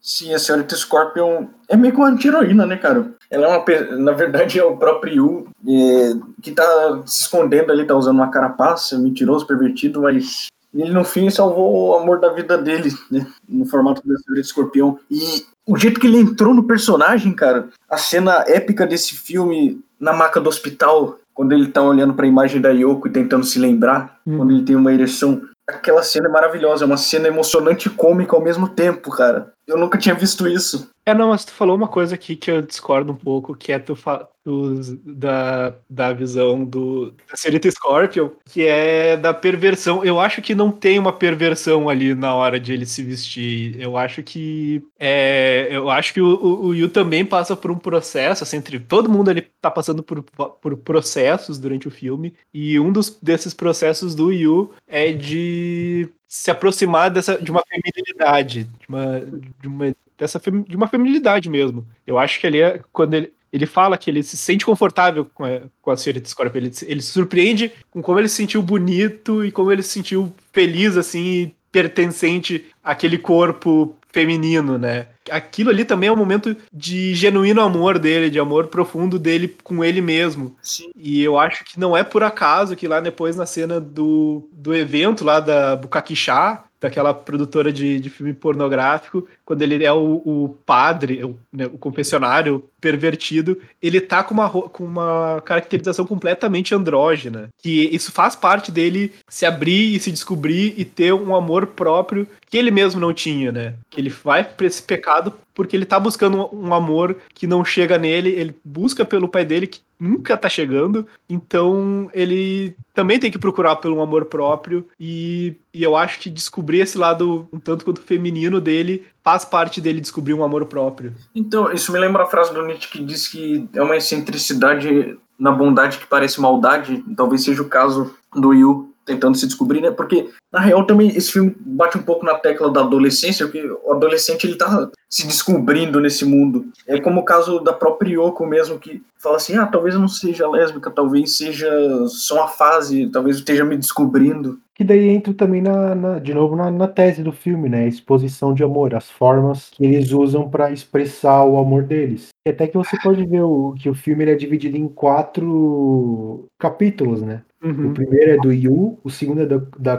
[0.00, 3.12] Sim, a senhorita Scorpion é meio que uma anti-heroína, né, cara?
[3.30, 3.96] Ela é uma.
[3.98, 6.12] Na verdade, é o próprio Yu é,
[6.42, 11.30] que tá se escondendo ali, tá usando uma carapaça, mentiroso, pervertido, mas ele no fim
[11.30, 13.26] salvou o amor da vida dele, né?
[13.48, 14.98] No formato da senhorita Escorpião.
[15.10, 20.12] E o jeito que ele entrou no personagem, cara, a cena épica desse filme na
[20.12, 24.18] maca do hospital, quando ele tá olhando pra imagem da Yoko e tentando se lembrar,
[24.26, 24.38] Hum.
[24.38, 25.42] quando ele tem uma ereção.
[25.68, 29.52] Aquela cena é maravilhosa, é uma cena emocionante e cômica ao mesmo tempo, cara.
[29.70, 30.90] Eu nunca tinha visto isso.
[31.06, 33.78] É, não, mas tu falou uma coisa aqui que eu discordo um pouco, que é
[33.78, 33.96] tu
[34.44, 40.04] dos- da, da visão do, da senhorita Scorpion, que é da perversão.
[40.04, 43.80] Eu acho que não tem uma perversão ali na hora de ele se vestir.
[43.80, 47.78] Eu acho que é, eu acho que o, o, o Yu também passa por um
[47.78, 52.78] processo, assim, entre todo mundo ele tá passando por, por processos durante o filme, e
[52.80, 58.88] um dos, desses processos do Yu é de se aproximar dessa, de uma feminilidade, de
[58.88, 59.20] uma,
[59.60, 61.84] de uma dessa de uma feminilidade mesmo.
[62.06, 65.44] Eu acho que ele é quando ele ele fala que ele se sente confortável com
[65.44, 66.58] a, com a senhorita Scorpion.
[66.60, 70.32] Ele, ele se surpreende com como ele se sentiu bonito e como ele se sentiu
[70.52, 75.08] feliz, assim, pertencente àquele corpo feminino, né?
[75.30, 79.84] Aquilo ali também é um momento de genuíno amor dele, de amor profundo dele com
[79.84, 80.56] ele mesmo.
[80.62, 80.90] Sim.
[80.96, 84.74] E eu acho que não é por acaso que lá depois na cena do, do
[84.74, 90.22] evento lá da Bukaki Chá, daquela produtora de, de filme pornográfico, quando ele é o,
[90.24, 96.72] o padre, o, né, o confessionário pervertido, ele tá com uma, com uma caracterização completamente
[96.72, 97.48] andrógena.
[97.60, 102.28] Que isso faz parte dele se abrir e se descobrir e ter um amor próprio
[102.48, 103.74] que ele mesmo não tinha, né?
[103.90, 107.98] Que ele vai pra esse pecado porque ele tá buscando um, amor que não chega
[107.98, 113.38] nele, ele busca pelo pai dele que nunca tá chegando, então ele também tem que
[113.38, 118.00] procurar pelo amor próprio e, e eu acho que descobrir esse lado um tanto quanto
[118.00, 121.14] feminino dele faz parte dele descobrir um amor próprio.
[121.34, 125.52] Então, isso me lembra a frase do Nietzsche que diz que é uma excentricidade na
[125.52, 127.02] bondade que parece maldade.
[127.16, 129.90] Talvez seja o caso do Yu tentando se descobrir, né?
[129.90, 133.92] Porque, na real, também esse filme bate um pouco na tecla da adolescência, porque o
[133.92, 136.66] adolescente, ele tá se descobrindo nesse mundo.
[136.86, 140.08] É como o caso da própria Yoko mesmo, que fala assim, ah, talvez eu não
[140.08, 141.70] seja lésbica, talvez seja
[142.08, 144.58] só uma fase, talvez eu esteja me descobrindo.
[144.74, 147.84] Que daí entra também na, na- de novo na, na tese do filme, né?
[147.84, 152.28] A exposição de amor, as formas que eles usam para expressar o amor deles.
[152.46, 156.46] E até que você pode ver o, que o filme ele é dividido em quatro
[156.58, 157.42] capítulos, né?
[157.90, 159.96] O primeiro é do Yu, o segundo é da, da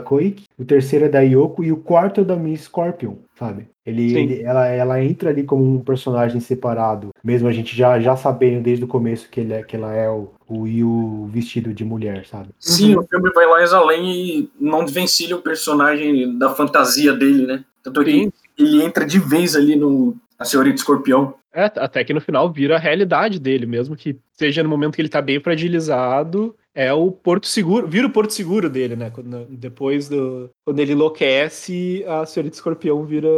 [0.58, 3.66] O terceiro é da Yoko e o quarto é da Miss Scorpion, sabe?
[3.84, 8.14] Ele, ele- ela, ela entra ali como um personagem separado, mesmo a gente já, já
[8.16, 11.84] sabendo desde o começo que, ele é, que ela é o, o Yu vestido de
[11.84, 12.50] mulher, sabe?
[12.60, 13.00] Sim, Uhum.
[13.02, 14.04] o filme vai mais além
[14.40, 17.64] e não desvencilha o personagem da fantasia dele, né?
[17.82, 21.34] Tanto é que ele entra de vez ali no A Senhorita Escorpião.
[21.54, 25.02] É, até que no final vira a realidade dele, mesmo que seja no momento que
[25.02, 29.10] ele tá bem fragilizado, É o porto seguro, vira o porto seguro dele, né?
[29.10, 30.48] Quando, depois do.
[30.64, 33.28] Quando ele enlouquece, a senhorita escorpião vira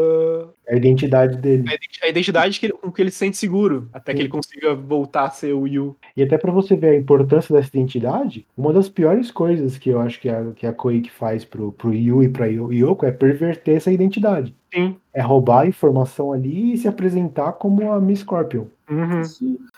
[0.68, 1.64] a identidade dele.
[1.68, 4.22] a identi- a identidade que ele- com que ele se sente seguro, até que Sim.
[4.22, 5.96] ele consiga voltar a ser o Yu.
[6.16, 10.00] E até pra você ver a importância dessa identidade, uma das piores coisas que eu
[10.00, 13.10] acho que a, que a Koei faz pro, pro Yu e pra Yo- Yoko é
[13.10, 14.54] perverter essa identidade.
[14.74, 14.96] Sim.
[15.12, 18.64] É roubar a informação ali e se apresentar como a Miss Scorpion.
[18.90, 19.22] Uhum.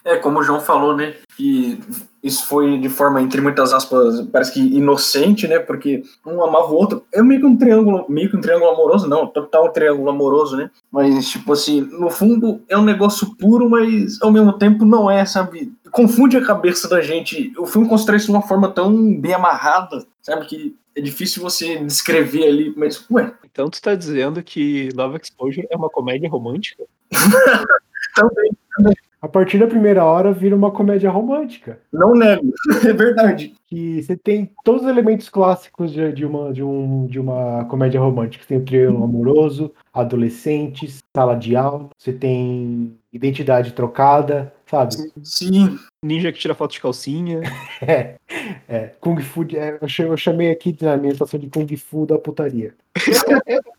[0.05, 1.15] É, como o João falou, né?
[1.37, 1.79] Que
[2.23, 5.59] isso foi de forma, entre muitas aspas, parece que inocente, né?
[5.59, 7.05] Porque um amava o outro.
[7.13, 10.71] É meio que um triângulo, meio que um triângulo amoroso, não, total triângulo amoroso, né?
[10.91, 15.27] Mas, tipo assim, no fundo é um negócio puro, mas ao mesmo tempo não é,
[15.27, 15.73] sabe?
[15.93, 17.53] Confunde a cabeça da gente.
[17.59, 20.47] O filme constrói isso de uma forma tão bem amarrada, sabe?
[20.47, 25.67] Que é difícil você descrever ali, mas, ué, Então tu tá dizendo que Love Exposure
[25.71, 26.85] é uma comédia romântica?
[28.15, 28.51] também
[29.23, 31.81] A partir da primeira hora vira uma comédia romântica.
[31.91, 32.53] não nego,
[32.85, 33.55] é verdade.
[33.67, 37.99] Que você tem todos os elementos clássicos de, de uma, de, um, de uma comédia
[37.99, 38.45] romântica.
[38.45, 44.95] Você tem o triângulo amoroso, adolescentes, sala de aula, você tem identidade trocada, sabe?
[45.23, 47.41] Sim, Ninja que tira foto de calcinha.
[47.87, 48.17] É,
[48.69, 52.07] é, Kung Fu, é, eu cha- eu chamei aqui na minha estação de Kung Fu
[52.07, 52.75] da putaria.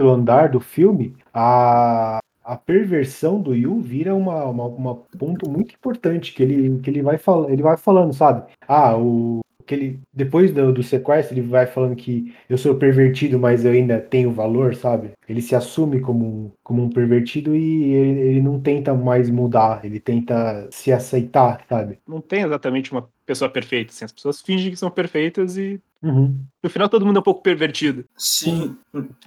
[0.00, 5.74] No andar do filme, a, a perversão do Yu vira uma, uma, uma ponto muito
[5.74, 8.42] importante que ele, que ele vai falando, ele vai falando, sabe?
[8.66, 13.38] Ah, o que ele depois do, do sequestro ele vai falando que eu sou pervertido,
[13.38, 15.10] mas eu ainda tenho valor, sabe?
[15.28, 19.84] Ele se assume como um, como um pervertido e ele, ele não tenta mais mudar,
[19.84, 21.98] ele tenta se aceitar, sabe?
[22.06, 23.92] Não tem exatamente uma pessoa perfeita.
[23.92, 24.04] Assim.
[24.04, 26.38] As pessoas fingem que são perfeitas e Uhum.
[26.62, 28.04] no final todo mundo é um pouco pervertido.
[28.14, 28.76] sim.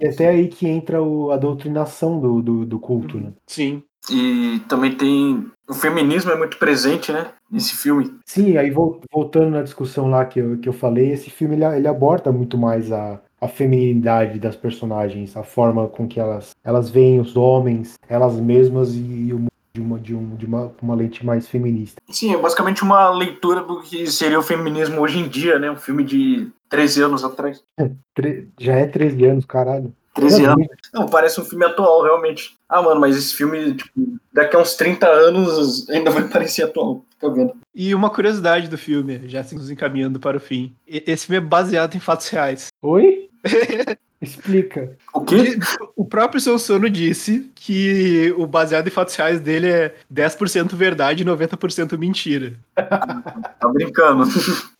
[0.00, 3.32] E até aí que entra o- a doutrinação do, do, do culto, né?
[3.48, 3.82] Sim.
[4.10, 5.46] E também tem.
[5.68, 7.26] O feminismo é muito presente, né?
[7.50, 8.14] Nesse filme.
[8.24, 11.64] Sim, aí vol- voltando na discussão lá que eu, que eu falei, esse filme ele,
[11.64, 16.88] ele aborda muito mais a, a feminilidade das personagens, a forma com que elas, elas
[16.88, 20.94] veem os homens, elas mesmas e, o mundo de uma, de, um, de uma, uma
[20.94, 22.00] lente mais feminista.
[22.08, 25.70] Sim, é basicamente uma leitura do que seria o feminismo hoje em dia, né?
[25.70, 27.62] Um filme de 13 anos atrás.
[28.58, 29.92] Já é 13 anos, caralho.
[30.18, 30.66] 13 É anos.
[30.92, 32.56] Não, parece um filme atual, realmente.
[32.68, 37.04] Ah, mano, mas esse filme, tipo, daqui a uns 30 anos ainda vai parecer atual.
[37.10, 37.52] Fica vendo.
[37.74, 40.74] E uma curiosidade do filme, já se nos encaminhando para o fim.
[40.86, 42.68] Esse filme é baseado em fatos reais.
[42.82, 43.28] Oi?
[44.20, 44.96] Explica.
[45.14, 45.56] O quê?
[45.94, 51.22] O próprio Seu Sono disse que o baseado em fatos reais dele é 10% verdade
[51.22, 52.54] e 90% mentira.
[52.74, 54.24] Tá brincando.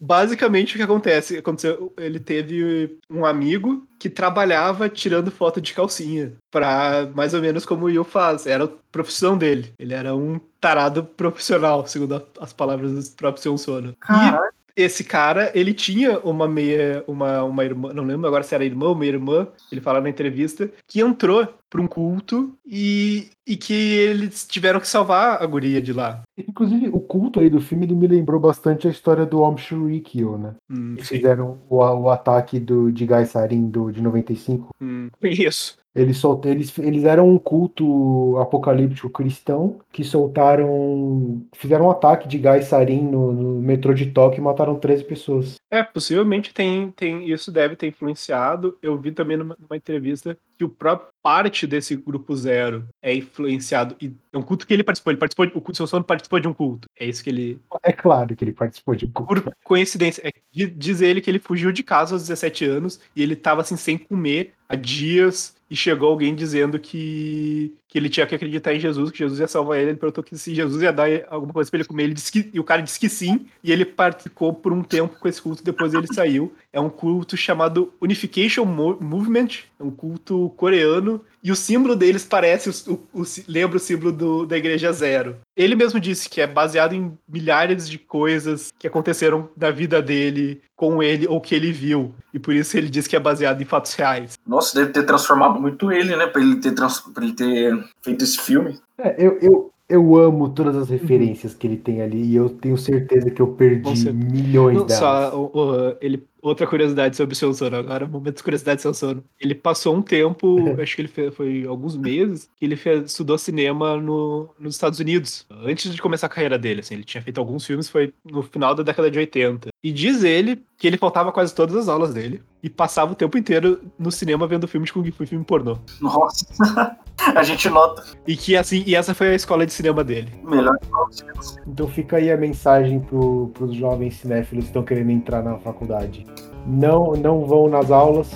[0.00, 1.36] Basicamente, o que acontece?
[1.38, 6.32] Aconteceu, ele teve um amigo que trabalhava tirando foto de calcinha.
[6.50, 8.46] Pra mais ou menos como o Will faz.
[8.46, 9.72] Era a profissão dele.
[9.78, 13.90] Ele era um tarado profissional, segundo a- as palavras do próprio Seu Sono.
[13.90, 14.52] E Caralho.
[14.78, 18.86] Esse cara, ele tinha uma meia, uma, uma irmã, não lembro agora se era irmã
[18.86, 23.74] ou uma irmã, ele fala na entrevista, que entrou pra um culto e, e que
[23.74, 26.22] eles tiveram que salvar a guria de lá.
[26.38, 30.38] Inclusive, o culto aí do filme ele me lembrou bastante a história do Om Shurikyo,
[30.38, 30.54] né?
[30.70, 31.16] Hum, Que sim.
[31.16, 34.68] fizeram o, o ataque do, de Gaisarin do, de 95.
[34.80, 35.76] Hum, conheço.
[35.98, 41.42] Eles, sol- eles, eles eram um culto apocalíptico cristão que soltaram.
[41.54, 45.56] fizeram um ataque de gás sarin no, no metrô de Tóquio e mataram 13 pessoas.
[45.70, 48.76] É, possivelmente tem, tem, isso deve ter influenciado.
[48.82, 53.94] Eu vi também numa, numa entrevista que o próprio parte desse grupo zero é influenciado.
[54.00, 55.12] E é um culto que ele participou.
[55.12, 56.88] Ele participou, de- o culto seu sono participou de um culto.
[56.98, 57.60] É isso que ele.
[57.82, 59.42] É claro que ele participou de um culto.
[59.42, 63.22] Por coincidência, é, di- diz ele que ele fugiu de casa aos 17 anos e
[63.22, 68.26] ele tava assim sem comer há dias e chegou alguém dizendo que, que ele tinha
[68.26, 69.90] que acreditar em Jesus, que Jesus ia salvar ele.
[69.92, 72.04] Ele perguntou que se Jesus ia dar alguma coisa pra ele comer.
[72.04, 75.16] Ele disse que, e o cara disse que sim, e ele participou por um tempo
[75.18, 76.52] com esse culto, depois ele saiu.
[76.70, 79.48] É um culto chamado Unification Mo- Movement,
[79.80, 84.12] é um culto coreano, e o símbolo deles parece, o, o- o- lembra o símbolo
[84.12, 85.36] do- da Igreja Zero.
[85.56, 90.60] Ele mesmo disse que é baseado em milhares de coisas que aconteceram na vida dele,
[90.76, 92.14] com ele, ou que ele viu.
[92.32, 94.38] E por isso ele diz que é baseado em fatos reais.
[94.46, 96.26] Nossa, deve ter transformado muito ele, né?
[96.26, 97.00] Pra ele ter, trans...
[97.00, 98.76] pra ele ter feito esse filme.
[98.98, 102.76] É, eu, eu, eu amo todas as referências que ele tem ali e eu tenho
[102.76, 105.30] certeza que eu perdi milhões Não, delas.
[105.32, 108.82] só o- o- ele, outra curiosidade sobre o seu sono, agora momento de curiosidade do
[108.82, 109.24] seu sono.
[109.40, 113.38] Ele passou um tempo, acho que ele fez, foi alguns meses, que ele fez, estudou
[113.38, 116.80] cinema no, nos Estados Unidos, antes de começar a carreira dele.
[116.80, 119.68] Assim, ele tinha feito alguns filmes, foi no final da década de 80.
[119.82, 123.36] E diz ele que ele faltava quase todas as aulas dele e passava o tempo
[123.38, 125.78] inteiro no cinema vendo filme de Kung Fu e filme pornô.
[126.00, 126.46] Nossa.
[127.34, 128.04] A gente nota.
[128.26, 130.32] E que assim, e essa foi a escola de cinema dele.
[130.44, 131.40] Melhor escola de cinema.
[131.66, 136.24] Então fica aí a mensagem pro, pros jovens cinéfilos que estão querendo entrar na faculdade.
[136.66, 138.28] Não, não vão nas aulas,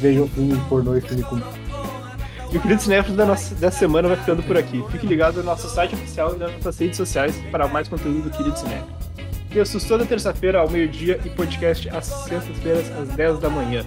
[0.00, 1.38] vejam filme pornô e filme com
[2.52, 4.84] E o querido cinéfilo da nossa, dessa semana vai ficando por aqui.
[4.90, 8.30] Fique ligado no nosso site oficial e nas nossas redes sociais para mais conteúdo do
[8.30, 9.02] querido cinéfilo.
[9.52, 13.84] Textos toda terça-feira ao meio-dia e podcast às sextas-feiras às 10 da manhã.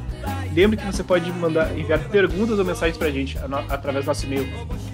[0.53, 3.38] Lembre que você pode mandar enviar perguntas ou mensagens pra gente
[3.70, 4.47] através do nosso e-mail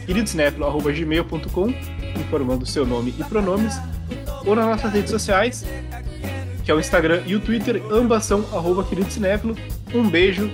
[0.05, 1.73] queridocinéfilo.gmail.com
[2.19, 3.77] informando seu nome e pronomes
[4.45, 5.65] ou nas nossas redes sociais
[6.71, 9.57] que é o Instagram e o Twitter, ambas são arroba queridocinéfilo.
[9.93, 10.49] Um beijo.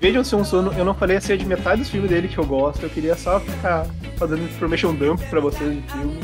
[0.00, 2.82] Vejam Seu Sono, eu não falei assim de metade dos filmes dele que eu gosto,
[2.82, 6.18] eu queria só ficar fazendo information dump pra vocês de filme.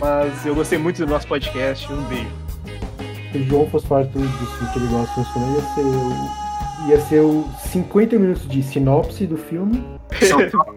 [0.00, 2.26] Mas eu gostei muito do nosso podcast, um beijo.
[3.30, 6.42] Se o João fosse falar tudo disso que ele gosta de Sono, ia ser o
[6.88, 9.86] ia ser o 50 minutos de sinopse do filme.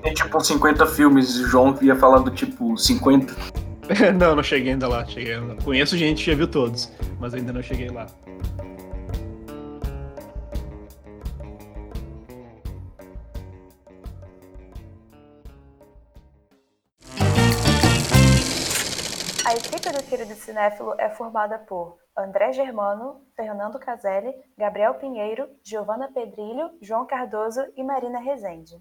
[0.03, 3.33] Tem tipo 50 filmes, o João ia falar do tipo 50.
[4.17, 5.05] não, não cheguei ainda lá.
[5.05, 5.55] Cheguei ainda.
[5.63, 8.07] Conheço gente que já viu todos, mas ainda não cheguei lá.
[19.45, 26.11] A equipe do Querido Cinéfilo é formada por André Germano, Fernando Caselli, Gabriel Pinheiro, Giovana
[26.11, 28.75] Pedrilho, João Cardoso e Marina Rezende.